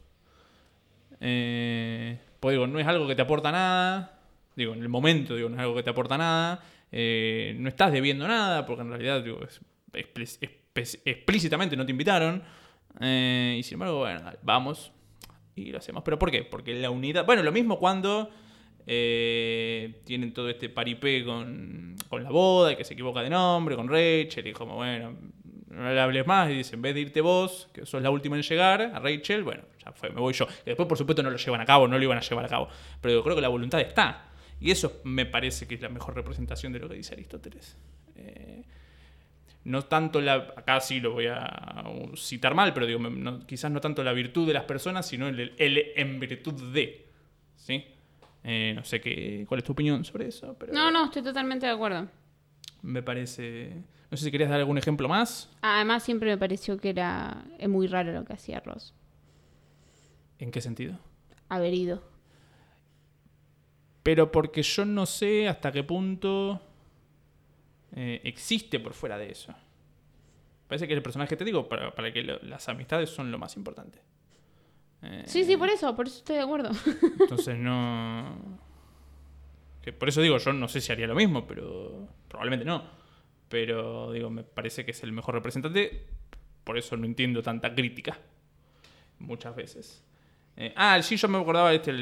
Eh, 1.21 2.19
pues 2.43 2.55
digo, 2.55 2.67
no 2.67 2.81
es 2.81 2.87
algo 2.89 3.07
que 3.07 3.15
te 3.15 3.23
aporta 3.23 3.53
nada, 3.53 4.19
digo, 4.57 4.75
en 4.75 4.83
el 4.83 4.89
momento, 4.89 5.37
digo, 5.37 5.49
no 5.49 5.55
es 5.55 5.61
algo 5.61 5.77
que 5.77 5.85
te 5.85 5.91
aporta 5.91 6.19
nada, 6.19 6.61
eh, 6.91 7.55
no 7.57 7.69
estás 7.69 7.93
debiendo 7.93 8.27
nada, 8.27 8.67
porque 8.67 8.83
en 8.83 8.89
realidad, 8.89 9.23
digo, 9.23 9.39
explícitamente 11.05 11.77
no 11.77 11.87
te 11.87 11.93
invitaron, 11.93 12.43
eh, 13.01 13.55
y 13.61 13.63
sin 13.63 13.75
embargo, 13.75 14.01
bueno, 14.01 14.23
vamos 14.43 14.91
y 15.55 15.71
lo 15.71 15.79
hacemos. 15.79 16.03
¿Pero 16.03 16.19
por 16.19 16.33
qué? 16.33 16.43
Porque 16.43 16.75
la 16.75 16.91
unidad, 16.91 17.25
bueno, 17.25 17.45
lo 17.45 17.53
mismo 17.53 17.79
cuando 17.79 18.29
eh, 18.89 20.01
tienen 20.05 20.33
todo 20.33 20.49
este 20.51 20.69
paripé 20.69 21.25
con, 21.25 21.95
con 22.09 22.25
la 22.25 22.31
boda 22.31 22.73
y 22.73 22.77
que 22.77 22.83
se 22.83 22.95
equivoca 22.95 23.23
de 23.23 23.31
nombre, 23.31 23.77
con 23.77 23.87
Rachel, 23.87 24.49
y 24.49 24.53
como, 24.53 24.75
bueno, 24.75 25.17
no 25.73 25.93
le 25.93 26.01
hables 26.01 26.27
más, 26.27 26.51
y 26.51 26.55
dice, 26.55 26.77
en 26.77 26.83
vez 26.83 26.95
de 26.95 27.01
irte 27.01 27.21
vos, 27.21 27.69
que 27.73 27.87
sos 27.87 28.03
la 28.03 28.11
última 28.11 28.37
en 28.37 28.43
llegar, 28.43 28.83
a 28.83 28.99
Rachel, 28.99 29.43
bueno, 29.43 29.63
ya 29.85 29.93
fue, 29.93 30.11
me 30.11 30.21
voy 30.21 30.35
yo. 30.35 30.47
Y 30.63 30.67
después, 30.67 30.87
por 30.87 30.99
supuesto, 30.99 31.23
no 31.23 31.31
lo 31.31 31.39
llevan 31.39 31.61
a 31.61 31.65
cabo, 31.65 31.89
no 31.89 31.97
lo 31.97 32.05
iban 32.05 32.19
a 32.19 32.21
llevar 32.21 32.45
a 32.45 32.49
cabo. 32.49 32.69
Pero 33.01 33.23
creo 33.23 33.35
que 33.35 33.41
la 33.41 33.49
voluntad 33.49 33.81
está. 33.81 34.29
Y 34.61 34.71
eso 34.71 35.01
me 35.05 35.27
parece 35.27 35.67
que 35.67 35.75
es 35.75 35.81
la 35.81 35.89
mejor 35.89 36.15
representación 36.15 36.73
de 36.73 36.79
lo 36.79 36.89
que 36.89 36.97
dice 36.97 37.15
Aristóteles. 37.15 37.77
Eh, 38.17 38.65
no 39.65 39.83
tanto 39.83 40.21
la. 40.21 40.35
Acá 40.35 40.81
sí 40.81 41.01
lo 41.01 41.13
voy 41.13 41.27
a 41.27 41.83
citar 42.17 42.55
mal, 42.55 42.75
pero 42.75 42.87
digo, 42.87 43.01
quizás 43.47 43.71
no 43.71 43.81
tanto 43.81 44.05
la 44.05 44.13
virtud 44.13 44.47
de 44.47 44.53
las 44.53 44.65
personas, 44.65 45.07
sino 45.07 45.27
el, 45.27 45.55
el 45.57 45.93
en 45.97 46.21
virtud 46.21 46.73
de. 46.73 47.09
¿Sí? 47.57 47.85
Eh, 48.45 48.73
no 48.75 48.85
sé 48.85 49.01
qué, 49.01 49.45
cuál 49.49 49.59
es 49.59 49.65
tu 49.65 49.73
opinión 49.73 50.05
sobre 50.05 50.27
eso, 50.27 50.57
pero 50.59 50.73
No, 50.73 50.91
no, 50.91 51.07
estoy 51.07 51.23
totalmente 51.23 51.67
de 51.67 51.73
acuerdo. 51.73 52.09
Me 52.83 53.03
parece. 53.03 53.83
No 54.11 54.17
sé 54.17 54.25
si 54.25 54.31
querías 54.31 54.51
dar 54.51 54.61
algún 54.61 54.77
ejemplo 54.79 55.09
más. 55.09 55.49
Además, 55.63 56.03
siempre 56.03 56.29
me 56.31 56.37
pareció 56.39 56.77
que 56.79 56.91
era 56.91 57.45
es 57.59 57.69
muy 57.69 57.87
raro 57.87 58.13
lo 58.13 58.25
que 58.25 58.35
hacía 58.35 58.61
Ross. 58.61 58.95
¿En 60.39 60.51
qué 60.51 60.61
sentido? 60.61 60.99
Haber 61.49 61.73
ido. 61.75 62.03
Pero 64.03 64.33
porque 64.33 64.63
yo 64.63 64.85
no 64.85 65.07
sé 65.07 65.49
hasta 65.49 65.71
qué 65.71 65.85
punto 65.85 66.61
eh, 67.95 68.21
existe 68.25 68.81
por 68.81 68.95
fuera 68.95 69.17
de 69.17 69.31
eso. 69.31 69.55
Parece 70.67 70.89
que 70.89 70.95
el 70.95 71.03
personaje, 71.03 71.37
te 71.37 71.45
digo, 71.45 71.69
para, 71.69 71.95
para 71.95 72.13
que 72.13 72.23
lo- 72.23 72.39
las 72.43 72.69
amistades 72.69 73.11
son 73.11 73.31
lo 73.31 73.39
más 73.39 73.57
importante. 73.57 74.01
Eh, 75.03 75.23
Sí, 75.27 75.45
sí, 75.45 75.57
por 75.57 75.69
eso, 75.69 75.95
por 75.95 76.07
eso 76.07 76.19
estoy 76.19 76.37
de 76.37 76.43
acuerdo. 76.43 76.71
Entonces 77.21 77.57
no. 77.59 78.37
Que 79.83 79.93
por 79.93 80.09
eso 80.09 80.21
digo, 80.23 80.39
yo 80.39 80.53
no 80.53 80.69
sé 80.69 80.81
si 80.81 80.93
haría 80.93 81.07
lo 81.07 81.15
mismo, 81.15 81.47
pero. 81.47 82.09
Probablemente 82.29 82.65
no. 82.65 82.83
Pero 83.49 84.13
digo, 84.13 84.31
me 84.31 84.45
parece 84.45 84.85
que 84.85 84.93
es 84.93 85.03
el 85.03 85.13
mejor 85.13 85.35
representante. 85.35 86.07
Por 86.65 86.79
eso 86.79 86.97
no 86.97 87.05
entiendo 87.05 87.43
tanta 87.43 87.75
crítica. 87.75 88.19
Muchas 89.19 89.55
veces. 89.55 90.05
Eh, 90.57 90.73
ah, 90.77 91.01
sí, 91.03 91.17
yo 91.17 91.29
me 91.29 91.39
acordaba 91.39 91.73
este, 91.73 91.93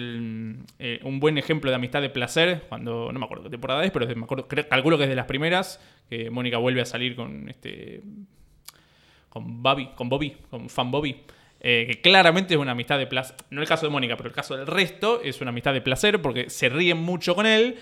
eh, 0.79 1.01
un 1.05 1.21
buen 1.21 1.39
ejemplo 1.39 1.71
de 1.71 1.77
amistad 1.77 2.03
de 2.03 2.11
placer, 2.11 2.65
cuando, 2.69 3.13
no 3.13 3.19
me 3.19 3.25
acuerdo 3.25 3.45
qué 3.45 3.51
temporada 3.51 3.85
es, 3.85 3.93
pero 3.93 4.07
me 4.17 4.25
acuerdo, 4.25 4.49
calculo 4.49 4.99
que 4.99 5.05
es 5.05 5.09
de 5.09 5.15
las 5.15 5.27
primeras, 5.27 5.81
que 6.09 6.31
Mónica 6.31 6.59
vuelve 6.59 6.81
a 6.81 6.85
salir 6.85 7.15
con 7.15 7.49
este 7.49 8.03
con 9.29 9.63
Bobby, 9.63 9.91
con 9.95 10.09
Bobby, 10.09 10.37
con 10.51 10.69
Fan 10.69 10.91
Bobby, 10.91 11.23
eh, 11.61 11.87
que 11.89 12.01
claramente 12.01 12.55
es 12.55 12.61
una 12.61 12.73
amistad 12.73 12.99
de 12.99 13.07
placer. 13.07 13.37
No 13.51 13.61
el 13.61 13.69
caso 13.69 13.87
de 13.87 13.91
Mónica, 13.91 14.17
pero 14.17 14.29
el 14.29 14.35
caso 14.35 14.57
del 14.57 14.67
resto 14.67 15.21
es 15.23 15.41
una 15.41 15.51
amistad 15.51 15.73
de 15.75 15.81
placer 15.83 16.21
porque 16.23 16.51
se 16.51 16.69
ríen 16.69 16.99
mucho 16.99 17.35
con 17.35 17.47
él. 17.47 17.77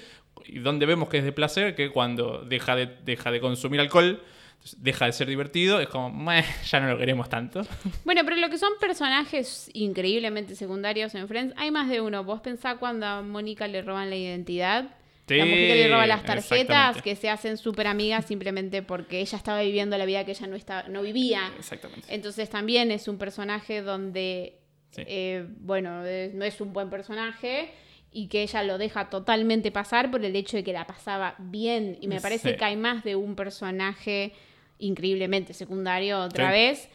Y 0.46 0.60
donde 0.60 0.86
vemos 0.86 1.08
que 1.08 1.18
es 1.18 1.24
de 1.24 1.32
placer, 1.32 1.74
que 1.74 1.90
cuando 1.90 2.44
deja 2.44 2.76
de, 2.76 2.86
deja 3.04 3.30
de 3.30 3.40
consumir 3.40 3.80
alcohol, 3.80 4.22
deja 4.78 5.06
de 5.06 5.12
ser 5.12 5.28
divertido, 5.28 5.80
es 5.80 5.88
como, 5.88 6.10
"Meh, 6.10 6.44
ya 6.68 6.80
no 6.80 6.88
lo 6.88 6.98
queremos 6.98 7.28
tanto. 7.28 7.62
Bueno, 8.04 8.22
pero 8.24 8.36
lo 8.36 8.48
que 8.50 8.58
son 8.58 8.72
personajes 8.80 9.70
increíblemente 9.74 10.54
secundarios 10.56 11.14
en 11.14 11.28
Friends, 11.28 11.54
hay 11.56 11.70
más 11.70 11.88
de 11.88 12.00
uno. 12.00 12.24
Vos 12.24 12.40
pensás 12.40 12.76
cuando 12.78 13.06
a 13.06 13.22
Mónica 13.22 13.66
le 13.68 13.82
roban 13.82 14.10
la 14.10 14.16
identidad. 14.16 14.90
La 15.36 15.44
mujer 15.44 15.66
que 15.68 15.74
le 15.76 15.88
roba 15.88 16.06
las 16.06 16.24
tarjetas, 16.24 17.02
que 17.02 17.14
se 17.16 17.28
hacen 17.28 17.56
súper 17.58 17.86
amigas 17.86 18.24
simplemente 18.26 18.82
porque 18.82 19.20
ella 19.20 19.36
estaba 19.36 19.60
viviendo 19.60 19.98
la 19.98 20.06
vida 20.06 20.24
que 20.24 20.30
ella 20.32 20.46
no, 20.46 20.56
estaba, 20.56 20.88
no 20.88 21.02
vivía. 21.02 21.52
Exactamente. 21.58 22.06
Entonces 22.14 22.48
también 22.48 22.90
es 22.90 23.06
un 23.08 23.18
personaje 23.18 23.82
donde, 23.82 24.58
Sí. 24.90 25.02
eh, 25.06 25.44
bueno, 25.60 26.02
no 26.02 26.44
es 26.44 26.60
un 26.62 26.72
buen 26.72 26.88
personaje 26.88 27.70
y 28.10 28.28
que 28.28 28.42
ella 28.42 28.62
lo 28.62 28.78
deja 28.78 29.10
totalmente 29.10 29.70
pasar 29.70 30.10
por 30.10 30.24
el 30.24 30.34
hecho 30.34 30.56
de 30.56 30.64
que 30.64 30.72
la 30.72 30.86
pasaba 30.86 31.34
bien. 31.38 31.98
Y 32.00 32.08
me 32.08 32.20
parece 32.22 32.52
Sí. 32.52 32.56
que 32.56 32.64
hay 32.64 32.76
más 32.76 33.04
de 33.04 33.14
un 33.16 33.36
personaje 33.36 34.32
increíblemente 34.78 35.52
secundario 35.54 36.20
otra 36.20 36.46
Sí. 36.46 36.52
vez. 36.52 36.88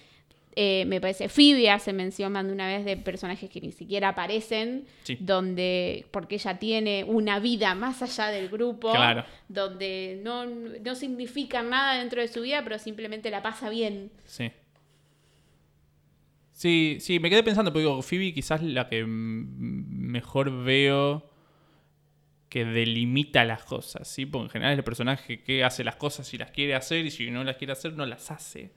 Eh, 0.55 0.85
me 0.85 1.01
parece, 1.01 1.29
Phoebe 1.29 1.69
hace 1.71 1.93
mención 1.93 2.31
más 2.31 2.45
de 2.45 2.53
una 2.53 2.67
vez 2.67 2.85
de 2.85 2.95
personajes 2.95 3.49
que 3.49 3.59
ni 3.59 3.71
siquiera 3.71 4.09
aparecen, 4.09 4.85
Sí. 5.03 5.17
donde, 5.19 6.05
porque 6.11 6.35
ella 6.35 6.59
tiene 6.59 7.03
una 7.05 7.39
vida 7.39 7.73
más 7.73 8.01
allá 8.03 8.27
del 8.27 8.49
grupo, 8.49 8.91
Claro. 8.91 9.25
donde 9.47 10.19
no, 10.23 10.45
no 10.45 10.95
significa 10.95 11.63
nada 11.63 11.97
dentro 11.99 12.21
de 12.21 12.27
su 12.27 12.41
vida, 12.41 12.63
pero 12.63 12.77
simplemente 12.77 13.31
la 13.31 13.41
pasa 13.41 13.69
bien. 13.69 14.11
Sí. 14.25 14.51
Sí, 16.51 16.97
sí, 16.99 17.19
me 17.19 17.29
quedé 17.29 17.43
pensando, 17.43 17.71
porque 17.73 17.85
digo, 17.87 18.01
Phoebe 18.01 18.33
quizás 18.33 18.61
la 18.61 18.87
que 18.87 19.03
mejor 19.07 20.63
veo 20.63 21.29
que 22.47 22.63
delimita 22.63 23.43
las 23.43 23.63
cosas, 23.63 24.07
¿sí? 24.07 24.27
Porque 24.27 24.45
en 24.45 24.49
general 24.51 24.73
es 24.73 24.77
el 24.77 24.83
personaje 24.83 25.41
que 25.41 25.63
hace 25.63 25.83
las 25.83 25.95
cosas 25.95 26.27
si 26.27 26.37
las 26.37 26.51
quiere 26.51 26.75
hacer 26.75 27.03
y 27.05 27.09
si 27.11 27.31
no 27.31 27.43
las 27.43 27.57
quiere 27.57 27.73
hacer 27.73 27.93
no 27.93 28.05
las 28.05 28.29
hace. 28.29 28.71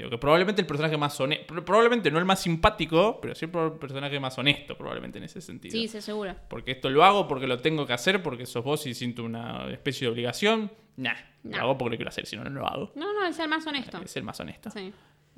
Digo 0.00 0.10
que 0.10 0.18
probablemente 0.18 0.60
el 0.62 0.66
personaje 0.66 0.96
más 0.96 1.18
honesto, 1.20 1.54
probablemente 1.64 2.10
no 2.10 2.18
el 2.18 2.24
más 2.24 2.40
simpático, 2.40 3.20
pero 3.20 3.34
sí 3.34 3.44
el 3.44 3.50
personaje 3.78 4.18
más 4.18 4.36
honesto 4.38 4.76
probablemente 4.76 5.18
en 5.18 5.24
ese 5.24 5.40
sentido. 5.40 5.72
Sí, 5.72 5.88
se 5.88 6.00
seguro. 6.00 6.34
Porque 6.48 6.70
esto 6.72 6.88
lo 6.88 7.04
hago 7.04 7.28
porque 7.28 7.46
lo 7.46 7.58
tengo 7.58 7.86
que 7.86 7.92
hacer, 7.92 8.22
porque 8.22 8.46
sos 8.46 8.64
vos 8.64 8.86
y 8.86 8.94
siento 8.94 9.22
una 9.24 9.70
especie 9.70 10.06
de 10.06 10.12
obligación. 10.12 10.72
Nah, 10.96 11.14
No. 11.42 11.56
lo 11.56 11.62
hago 11.62 11.78
porque 11.78 11.92
lo 11.94 11.96
quiero 11.98 12.08
hacer, 12.08 12.26
si 12.26 12.36
no, 12.36 12.44
no 12.44 12.50
lo 12.60 12.66
hago. 12.66 12.92
No, 12.94 13.12
no, 13.12 13.26
es 13.26 13.38
el 13.38 13.48
más 13.48 13.66
honesto. 13.66 13.98
Es 14.02 14.16
el 14.16 14.22
más 14.22 14.40
honesto. 14.40 14.70
Sí. 14.70 14.92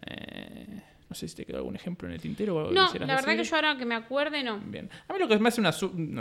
Eh, 0.07 0.83
no 1.13 1.15
sé 1.15 1.29
si 1.29 1.37
te 1.37 1.45
quedó 1.45 1.59
algún 1.59 1.77
ejemplo 1.77 2.09
en 2.09 2.15
el 2.15 2.21
tintero. 2.23 2.57
o 2.57 2.61
algo 2.61 2.73
No, 2.73 2.91
la 2.95 3.17
verdad 3.17 3.37
que 3.37 3.45
yo 3.45 3.55
ahora 3.55 3.77
que 3.77 3.85
me 3.85 3.95
acuerde, 3.95 4.43
no. 4.43 4.59
Bien. 4.65 4.89
A 5.07 5.13
mí 5.13 5.19
lo 5.19 5.29
que 5.29 5.39
me 5.39 5.49
hace 5.49 5.61
una 5.61 5.71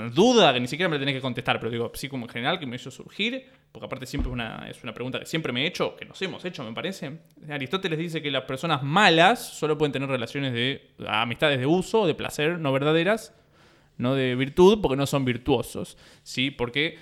duda, 0.09 0.53
que 0.53 0.59
ni 0.59 0.67
siquiera 0.67 0.89
me 0.89 0.97
la 0.97 0.99
tenés 0.99 1.15
que 1.15 1.21
contestar, 1.21 1.59
pero 1.59 1.71
digo, 1.71 1.91
sí 1.95 2.09
como 2.09 2.25
en 2.25 2.29
general, 2.29 2.59
que 2.59 2.65
me 2.65 2.75
hizo 2.75 2.91
surgir, 2.91 3.45
porque 3.71 3.85
aparte 3.85 4.05
siempre 4.05 4.29
es 4.29 4.33
una, 4.33 4.67
es 4.69 4.83
una 4.83 4.93
pregunta 4.93 5.17
que 5.17 5.25
siempre 5.25 5.53
me 5.53 5.63
he 5.63 5.67
hecho, 5.67 5.95
que 5.95 6.03
nos 6.03 6.21
hemos 6.21 6.43
hecho, 6.43 6.61
me 6.65 6.73
parece. 6.73 7.19
Aristóteles 7.49 7.97
dice 7.97 8.21
que 8.21 8.29
las 8.31 8.43
personas 8.43 8.83
malas 8.83 9.39
solo 9.39 9.77
pueden 9.77 9.93
tener 9.93 10.09
relaciones 10.09 10.51
de 10.51 10.89
amistades 11.07 11.57
de 11.57 11.65
uso, 11.65 12.05
de 12.05 12.13
placer, 12.13 12.59
no 12.59 12.73
verdaderas, 12.73 13.33
no 13.97 14.13
de 14.13 14.35
virtud, 14.35 14.81
porque 14.81 14.97
no 14.97 15.07
son 15.07 15.23
virtuosos, 15.23 15.97
¿sí? 16.23 16.51
Porque, 16.51 16.97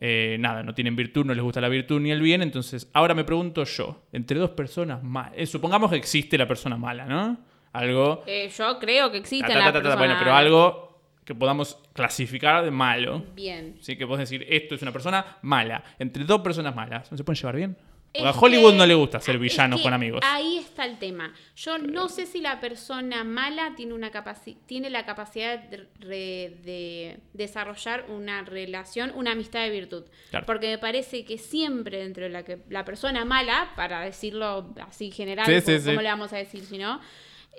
eh, 0.00 0.36
nada, 0.40 0.62
no 0.62 0.74
tienen 0.74 0.96
virtud, 0.96 1.24
no 1.24 1.34
les 1.34 1.42
gusta 1.42 1.60
la 1.60 1.68
virtud 1.68 2.00
ni 2.00 2.10
el 2.10 2.20
bien, 2.20 2.42
entonces 2.42 2.90
ahora 2.92 3.14
me 3.14 3.24
pregunto 3.24 3.64
yo, 3.64 4.02
entre 4.12 4.38
dos 4.38 4.50
personas 4.50 5.02
malas, 5.02 5.48
supongamos 5.48 5.90
que 5.90 5.96
existe 5.96 6.36
la 6.36 6.46
persona 6.46 6.76
mala, 6.76 7.06
¿no? 7.06 7.38
Algo... 7.72 8.22
Eh, 8.26 8.50
yo 8.56 8.78
creo 8.78 9.10
que 9.10 9.20
ta, 9.20 9.28
ta, 9.28 9.48
ta, 9.48 9.54
ta, 9.54 9.72
personas. 9.72 9.98
Bueno, 9.98 10.14
pero 10.18 10.34
algo 10.34 10.92
que 11.24 11.34
podamos 11.34 11.78
clasificar 11.92 12.64
de 12.64 12.70
malo. 12.70 13.24
Bien. 13.34 13.76
Sí, 13.80 13.96
que 13.96 14.04
vos 14.04 14.18
decir, 14.18 14.44
esto 14.48 14.74
es 14.74 14.82
una 14.82 14.92
persona 14.92 15.38
mala. 15.42 15.82
Entre 15.98 16.24
dos 16.24 16.40
personas 16.40 16.74
malas. 16.74 17.10
¿No 17.10 17.16
se 17.16 17.24
pueden 17.24 17.40
llevar 17.40 17.56
bien? 17.56 17.76
Porque 18.14 18.28
a 18.28 18.30
Es 18.30 18.36
Hollywood 18.38 18.72
que- 18.72 18.76
no 18.76 18.86
le 18.86 18.94
gusta 18.94 19.20
ser 19.20 19.36
es 19.36 19.40
villanos 19.40 19.80
que 19.80 19.84
con 19.84 19.94
amigos. 19.94 20.20
Ahí 20.22 20.58
está 20.58 20.84
el 20.84 20.98
tema. 20.98 21.32
Yo 21.56 21.78
no 21.78 22.08
sé 22.10 22.26
si 22.26 22.40
la 22.42 22.60
persona 22.60 23.24
mala 23.24 23.72
tiene, 23.74 23.94
una 23.94 24.12
capaci- 24.12 24.58
tiene 24.66 24.90
la 24.90 25.06
capacidad 25.06 25.58
de, 25.58 27.20
desarrollar 27.32 28.06
una 28.10 28.42
relación, 28.42 29.12
una 29.14 29.32
amistad 29.32 29.60
de 29.62 29.70
virtud. 29.70 30.04
Claro. 30.30 30.46
Porque 30.46 30.68
me 30.68 30.78
parece 30.78 31.24
que 31.24 31.38
siempre 31.38 31.98
dentro 31.98 32.24
de 32.24 32.30
la 32.30 32.42
que 32.44 32.58
la 32.68 32.84
persona 32.84 33.24
mala, 33.24 33.72
para 33.76 34.00
decirlo 34.02 34.74
así 34.86 35.10
general, 35.10 35.46
Sí, 35.46 35.60
sí. 35.78 35.84
¿cómo 35.86 36.02
le 36.02 36.08
vamos 36.08 36.32
a 36.32 36.36
decir 36.36 36.64
si 36.64 36.78
no? 36.78 37.00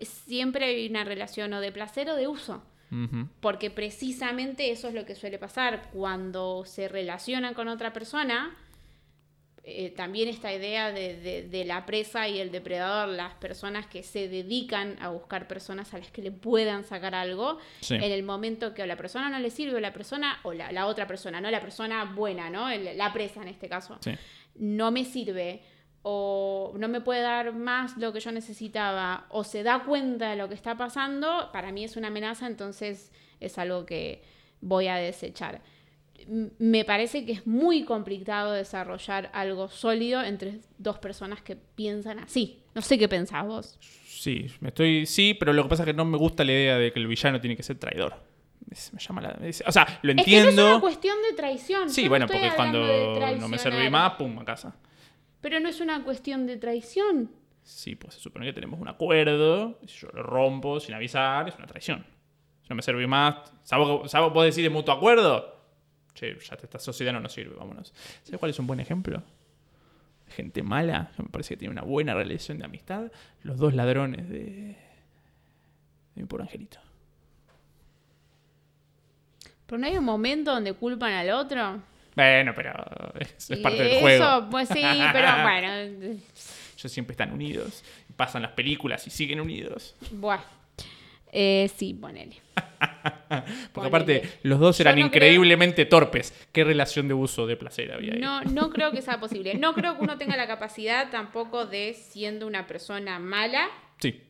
Siempre 0.01 0.65
hay 0.65 0.87
una 0.89 1.03
relación 1.03 1.53
o 1.53 1.61
de 1.61 1.71
placer 1.71 2.09
o 2.09 2.15
de 2.15 2.27
uso. 2.27 2.63
Porque 3.39 3.71
precisamente 3.71 4.69
eso 4.69 4.87
es 4.87 4.93
lo 4.93 5.03
que 5.03 5.15
suele 5.15 5.39
pasar 5.39 5.89
cuando 5.91 6.63
se 6.63 6.87
relacionan 6.87 7.55
con 7.55 7.67
otra 7.67 7.91
persona. 7.91 8.55
Eh, 9.65 9.91
también 9.91 10.27
esta 10.27 10.53
idea 10.53 10.91
de, 10.91 11.15
de- 11.15 11.43
de 11.47 11.63
la 11.65 11.85
presa 11.85 12.27
y 12.27 12.39
el 12.39 12.51
depredador, 12.51 13.07
las 13.09 13.33
personas 13.35 13.87
que 13.87 14.03
se 14.03 14.27
dedican 14.27 14.97
a 15.01 15.07
buscar 15.09 15.47
personas 15.47 15.93
a 15.93 15.99
las 15.99 16.11
que 16.11 16.21
le 16.21 16.31
puedan 16.31 16.83
sacar 16.83 17.15
algo, 17.15 17.59
Sí. 17.79 17.95
en 17.95 18.03
el 18.11 18.23
momento 18.23 18.73
que 18.73 18.81
a 18.83 18.85
la 18.87 18.97
persona 18.97 19.29
no 19.29 19.39
le 19.39 19.49
sirve, 19.49 19.75
o 19.77 19.79
la 19.79 19.93
persona, 19.93 20.39
o 20.43 20.51
la, 20.51 20.71
la 20.73 20.85
otra 20.87 21.07
persona, 21.07 21.39
no 21.39 21.49
la 21.49 21.61
persona 21.61 22.03
buena, 22.13 22.49
¿no? 22.49 22.69
El- 22.69 22.97
la 22.97 23.13
presa 23.13 23.41
en 23.41 23.47
este 23.47 23.69
caso, 23.69 23.97
Sí. 24.01 24.11
no 24.55 24.91
me 24.91 25.05
sirve, 25.05 25.61
o 26.01 26.73
no 26.77 26.89
me 26.89 26.99
puede 26.99 27.21
dar 27.21 27.53
más 27.53 27.95
lo 27.97 28.11
que 28.11 28.19
yo 28.19 28.33
necesitaba, 28.33 29.25
o 29.29 29.45
se 29.45 29.63
da 29.63 29.83
cuenta 29.85 30.31
de 30.31 30.35
lo 30.35 30.49
que 30.49 30.55
está 30.55 30.75
pasando, 30.75 31.49
para 31.53 31.71
mí 31.71 31.85
es 31.85 31.95
una 31.95 32.09
amenaza, 32.09 32.47
entonces 32.47 33.13
es 33.39 33.57
algo 33.57 33.85
que 33.85 34.21
voy 34.59 34.87
a 34.87 34.95
desechar. 34.97 35.61
Me 36.27 36.85
parece 36.85 37.25
que 37.25 37.31
es 37.33 37.47
muy 37.47 37.83
complicado 37.85 38.51
desarrollar 38.51 39.29
algo 39.33 39.69
sólido 39.69 40.21
entre 40.23 40.59
dos 40.77 40.97
personas 40.99 41.41
que 41.41 41.55
piensan 41.55 42.19
así. 42.19 42.59
No 42.75 42.81
sé 42.81 42.97
qué 42.97 43.07
pensás 43.07 43.45
vos. 43.45 43.77
Sí, 44.05 44.47
me 44.61 44.69
estoy. 44.69 45.05
Sí, 45.05 45.33
pero 45.33 45.53
lo 45.53 45.63
que 45.63 45.69
pasa 45.69 45.83
es 45.83 45.87
que 45.87 45.93
no 45.93 46.05
me 46.05 46.17
gusta 46.17 46.43
la 46.43 46.51
idea 46.53 46.77
de 46.77 46.91
que 46.93 46.99
el 46.99 47.07
villano 47.07 47.39
tiene 47.41 47.55
que 47.55 47.63
ser 47.63 47.77
traidor. 47.77 48.15
Es- 48.71 48.93
Me 48.93 48.99
llama 48.99 49.21
la. 49.21 49.29
es- 49.47 49.63
o 49.67 49.71
sea, 49.71 49.85
lo 50.01 50.11
Es 50.13 50.23
que 50.25 50.31
no 50.31 50.37
entiendo. 50.37 50.49
es 50.67 50.71
una 50.71 50.79
cuestión 50.81 51.15
de 51.29 51.35
traición. 51.35 51.89
sí, 51.89 52.03
yo 52.03 52.09
bueno, 52.09 52.27
porque 52.27 52.51
cuando 52.55 52.79
no 53.39 53.47
me 53.47 53.57
serví 53.57 53.89
más, 53.89 54.13
pum, 54.13 54.39
a 54.39 54.45
casa. 54.45 54.75
Pero 55.41 55.59
no 55.59 55.67
es 55.69 55.81
una 55.81 56.03
cuestión 56.03 56.47
de 56.47 56.55
traición. 56.57 57.29
Sí, 57.63 57.95
pues 57.95 58.15
se 58.15 58.19
supone 58.21 58.45
que 58.45 58.53
tenemos 58.53 58.79
un 58.79 58.87
acuerdo. 58.87 59.79
Si 59.85 59.99
yo 59.99 60.07
lo 60.13 60.23
rompo 60.23 60.79
sin 60.79 60.95
avisar, 60.95 61.47
es 61.49 61.55
una 61.55 61.67
traición. 61.67 62.05
Si 62.61 62.69
no 62.69 62.75
me 62.77 62.81
serví 62.81 63.05
más. 63.07 63.35
¿Sabes 63.63 64.09
sabes 64.09 64.33
vos 64.33 64.43
decís 64.45 64.63
de 64.63 64.69
mutuo 64.69 64.93
acuerdo? 64.93 65.62
Che, 66.13 66.37
ya 66.37 66.55
esta 66.61 66.79
sociedad 66.79 67.11
no 67.11 67.19
nos 67.19 67.33
sirve, 67.33 67.55
vámonos. 67.55 67.93
¿Sabes 68.23 68.39
cuál 68.39 68.51
es 68.51 68.59
un 68.59 68.67
buen 68.67 68.79
ejemplo? 68.79 69.23
Gente 70.27 70.63
mala, 70.63 71.11
que 71.15 71.23
me 71.23 71.29
parece 71.29 71.55
que 71.55 71.57
tiene 71.57 71.71
una 71.71 71.81
buena 71.81 72.13
relación 72.13 72.59
de 72.59 72.65
amistad. 72.65 73.11
Los 73.41 73.57
dos 73.57 73.73
ladrones 73.73 74.29
de. 74.29 74.41
de 74.41 74.77
mi 76.15 76.25
pobre 76.25 76.43
angelito. 76.43 76.79
Pero 79.65 79.77
no 79.79 79.87
hay 79.87 79.97
un 79.97 80.03
momento 80.03 80.51
donde 80.51 80.73
culpan 80.73 81.13
al 81.13 81.31
otro. 81.31 81.81
Bueno, 82.15 82.53
pero 82.55 82.73
es, 83.19 83.59
parte 83.59 83.83
del 83.83 83.91
eso, 83.93 84.01
juego. 84.01 84.49
pues 84.51 84.69
sí, 84.69 84.83
pero 85.13 85.27
bueno. 85.43 85.67
Ellos 85.73 86.91
siempre 86.91 87.13
están 87.13 87.31
unidos. 87.31 87.83
Pasan 88.15 88.43
las 88.43 88.51
películas 88.51 89.07
y 89.07 89.09
siguen 89.09 89.39
unidos. 89.39 89.95
Buah. 90.11 90.41
Eh, 91.31 91.71
sí, 91.75 91.95
ponele. 91.95 92.37
Porque 93.73 93.87
aparte, 93.87 94.29
los 94.43 94.59
dos 94.59 94.79
eran 94.79 94.99
no 94.99 95.05
increíblemente 95.05 95.85
torpes. 95.85 96.33
¿Qué 96.51 96.63
relación 96.63 97.07
de 97.07 97.13
uso 97.13 97.45
de 97.47 97.55
placer 97.57 97.91
había 97.91 98.13
ahí? 98.13 98.19
No, 98.19 98.41
no 98.43 98.69
creo 98.69 98.91
que 98.91 99.01
sea 99.01 99.19
posible. 99.19 99.55
No 99.55 99.73
creo 99.73 99.97
que 99.97 100.03
uno 100.03 100.17
tenga 100.17 100.37
la 100.37 100.47
capacidad 100.47 101.09
tampoco 101.11 101.65
de, 101.65 101.93
siendo 101.93 102.47
una 102.47 102.67
persona 102.67 103.19
mala, 103.19 103.67
Sí. 103.99 104.21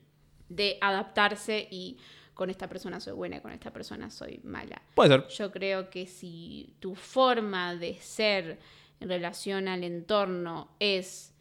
de 0.50 0.78
adaptarse 0.82 1.68
y 1.72 1.98
con 2.34 2.50
esta 2.50 2.68
persona 2.68 3.00
soy 3.00 3.14
buena 3.14 3.38
y 3.38 3.42
con 3.42 3.52
esta 3.52 3.72
persona 3.72 4.10
soy 4.10 4.40
mala. 4.44 4.82
Puede 4.96 5.10
ser. 5.10 5.28
Yo 5.30 5.52
creo 5.52 5.90
que 5.90 6.08
si 6.08 6.74
tu 6.80 6.96
forma 6.96 7.76
de 7.76 7.96
ser 7.96 8.58
en 9.00 9.10
relación 9.10 9.68
al 9.68 9.84
entorno 9.84 10.70
es 10.80 11.34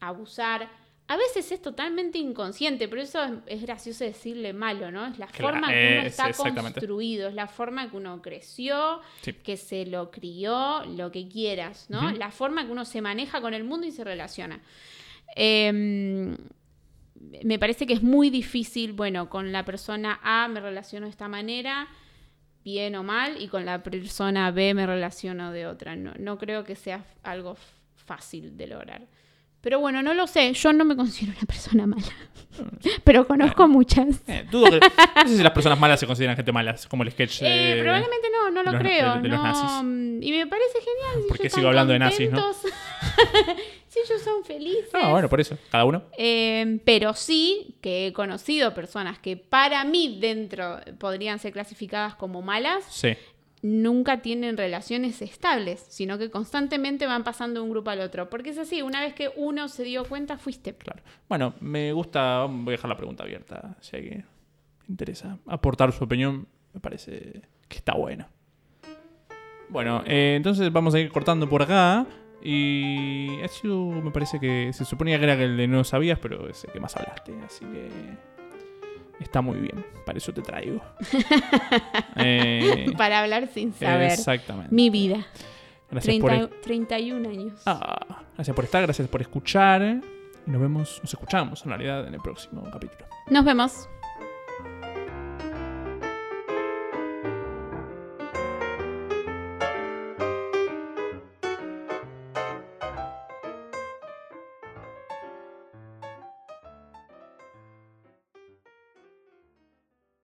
abusar, 0.00 0.68
a 1.12 1.16
veces 1.16 1.50
es 1.50 1.60
totalmente 1.60 2.18
inconsciente, 2.18 2.86
pero 2.86 3.02
eso 3.02 3.20
es, 3.24 3.32
es 3.46 3.62
gracioso 3.62 4.04
decirle 4.04 4.52
malo, 4.52 4.92
¿no? 4.92 5.06
Es 5.08 5.18
la 5.18 5.26
Claro, 5.26 5.54
forma 5.54 5.68
que 5.68 5.88
uno 5.98 6.00
es- 6.02 6.06
está 6.18 6.32
construido, 6.32 7.28
es 7.28 7.34
la 7.34 7.48
forma 7.48 7.90
que 7.90 7.96
uno 7.96 8.22
creció, 8.22 9.00
Sí. 9.22 9.32
que 9.32 9.56
se 9.56 9.86
lo 9.86 10.12
crió, 10.12 10.84
lo 10.84 11.10
que 11.10 11.26
quieras, 11.28 11.86
¿no? 11.90 12.12
La 12.12 12.30
forma 12.30 12.64
que 12.64 12.70
uno 12.70 12.84
se 12.84 13.00
maneja 13.02 13.40
con 13.40 13.54
el 13.54 13.64
mundo 13.64 13.88
y 13.88 13.90
se 13.90 14.04
relaciona. 14.04 14.60
Em, 15.36 16.36
me 17.44 17.58
parece 17.58 17.86
que 17.86 17.92
es 17.94 18.02
muy 18.02 18.30
difícil, 18.30 18.92
bueno, 18.92 19.28
con 19.28 19.52
la 19.52 19.64
persona 19.64 20.20
A 20.22 20.48
me 20.48 20.60
relaciono 20.60 21.06
de 21.06 21.10
esta 21.10 21.28
manera, 21.28 21.88
bien 22.64 22.94
o 22.94 23.02
mal, 23.02 23.40
y 23.42 23.48
con 23.48 23.64
la 23.64 23.82
persona 23.82 24.50
B 24.50 24.74
me 24.74 24.86
relaciono 24.86 25.50
de 25.52 25.66
otra. 25.66 25.96
No, 25.96 26.12
no 26.18 26.38
creo 26.38 26.64
que 26.64 26.76
sea 26.76 27.04
algo 27.22 27.56
fácil 28.06 28.56
de 28.56 28.66
lograr. 28.68 29.02
Pero 29.60 29.78
bueno, 29.80 30.02
no 30.02 30.14
lo 30.14 30.26
sé, 30.26 30.52
yo 30.54 30.72
no 30.72 30.84
me 30.84 30.96
considero 30.96 31.36
una 31.36 31.46
persona 31.46 31.86
mala, 31.86 32.06
pero 33.04 33.26
conozco 33.26 33.68
muchas. 33.68 34.22
Eh, 34.26 34.46
dudo 34.50 34.70
que. 34.70 34.80
No 34.80 35.28
sé 35.28 35.36
si 35.36 35.42
las 35.42 35.52
personas 35.52 35.78
malas 35.78 36.00
se 36.00 36.06
consideran 36.06 36.34
gente 36.36 36.50
malas, 36.52 36.86
como 36.86 37.02
el 37.02 37.10
sketch. 37.12 37.42
Eh, 37.42 37.74
de- 37.76 37.82
probablemente 37.82 38.28
no, 38.32 38.50
no 38.50 38.62
lo 38.62 38.72
los- 38.72 38.80
creo. 38.80 39.14
de- 39.16 39.20
de 39.22 39.28
los 39.28 39.38
no, 39.38 39.42
nazis. 39.44 39.70
mm, 39.84 40.22
Y 40.22 40.32
me 40.32 40.46
parece 40.46 40.78
genial. 40.78 41.22
Si 41.22 41.28
¿Por 41.28 41.36
qué 41.36 41.42
ellos 41.44 41.52
sigo 41.54 41.68
hablando 41.68 41.92
de 41.92 41.98
nazis, 41.98 42.30
no? 42.30 42.52
si 43.88 43.98
ellos 43.98 44.22
son 44.22 44.44
felices. 44.44 44.90
Ah, 44.94 45.10
bueno, 45.10 45.28
por 45.28 45.40
eso. 45.40 45.56
Cada 45.70 45.84
uno. 45.84 46.02
Eh, 46.16 46.78
pero 46.84 47.12
sí 47.14 47.76
que 47.82 48.06
he 48.08 48.12
conocido 48.12 48.72
personas 48.74 49.18
que 49.18 49.36
para 49.36 49.84
mí 49.84 50.18
dentro 50.20 50.80
podrían 50.98 51.38
ser 51.38 51.52
clasificadas 51.52 52.14
como 52.14 52.40
malas, 52.42 52.84
Sí. 52.88 53.14
Nunca 53.62 54.22
tienen 54.22 54.56
relaciones 54.56 55.20
estables, 55.22 55.84
sino 55.88 56.18
que 56.18 56.30
constantemente 56.30 57.06
van 57.06 57.24
pasando 57.24 57.60
de 57.60 57.64
un 57.64 57.70
grupo 57.70 57.90
al 57.90 58.00
otro. 58.00 58.30
Porque 58.30 58.50
es 58.50 58.58
así, 58.58 58.82
una 58.82 59.00
vez 59.00 59.14
que 59.14 59.30
uno 59.36 59.68
se 59.68 59.84
dio 59.84 60.04
cuenta, 60.04 60.38
fuiste. 60.38 60.74
Claro. 60.74 61.02
Bueno, 61.28 61.54
me 61.60 61.92
gusta. 61.92 62.46
Voy 62.48 62.68
a 62.68 62.76
dejar 62.76 62.88
la 62.88 62.96
pregunta 62.96 63.24
abierta. 63.24 63.76
Si 63.80 63.96
hay 63.96 64.02
que 64.02 64.24
interesa 64.88 65.38
aportar 65.46 65.92
su 65.92 66.04
opinión, 66.04 66.46
me 66.72 66.80
parece 66.80 67.42
que 67.68 67.76
está 67.76 67.94
bueno. 67.94 68.26
Bueno, 69.68 70.02
eh, 70.06 70.34
entonces 70.36 70.72
vamos 70.72 70.94
a 70.94 71.00
ir 71.00 71.10
cortando 71.10 71.48
por 71.48 71.62
acá. 71.62 72.06
Y 72.42 73.28
me 74.02 74.10
parece 74.10 74.40
que 74.40 74.72
se 74.72 74.84
suponía 74.84 75.18
que 75.18 75.24
era 75.24 75.34
el 75.34 75.56
de 75.56 75.68
no 75.68 75.84
sabías, 75.84 76.18
pero 76.18 76.48
es 76.48 76.64
el 76.64 76.72
que 76.72 76.80
más 76.80 76.96
hablaste. 76.96 77.34
Así 77.44 77.64
que 77.66 77.90
está 79.20 79.40
muy 79.40 79.58
bien. 79.58 79.84
Para 80.04 80.18
eso 80.18 80.32
te 80.32 80.42
traigo. 80.42 80.80
Eh, 82.16 82.92
Para 82.98 83.20
hablar 83.20 83.48
sin 83.48 83.72
saber. 83.72 84.10
Exactamente. 84.10 84.74
Mi 84.74 84.90
vida. 84.90 85.26
Gracias 85.90 86.18
por, 86.18 86.30
30 86.30 86.60
31 86.60 87.28
años. 87.28 87.62
Ah, 87.64 88.24
gracias 88.34 88.54
por 88.54 88.64
estar, 88.64 88.82
gracias 88.82 89.08
por 89.08 89.20
escuchar. 89.22 90.00
Y 90.46 90.50
nos 90.50 90.60
vemos, 90.60 91.00
nos 91.02 91.12
escuchamos 91.12 91.62
en 91.64 91.70
realidad 91.70 92.06
en 92.06 92.14
el 92.14 92.20
próximo 92.20 92.62
capítulo. 92.70 93.06
Nos 93.30 93.44
vemos. 93.44 93.88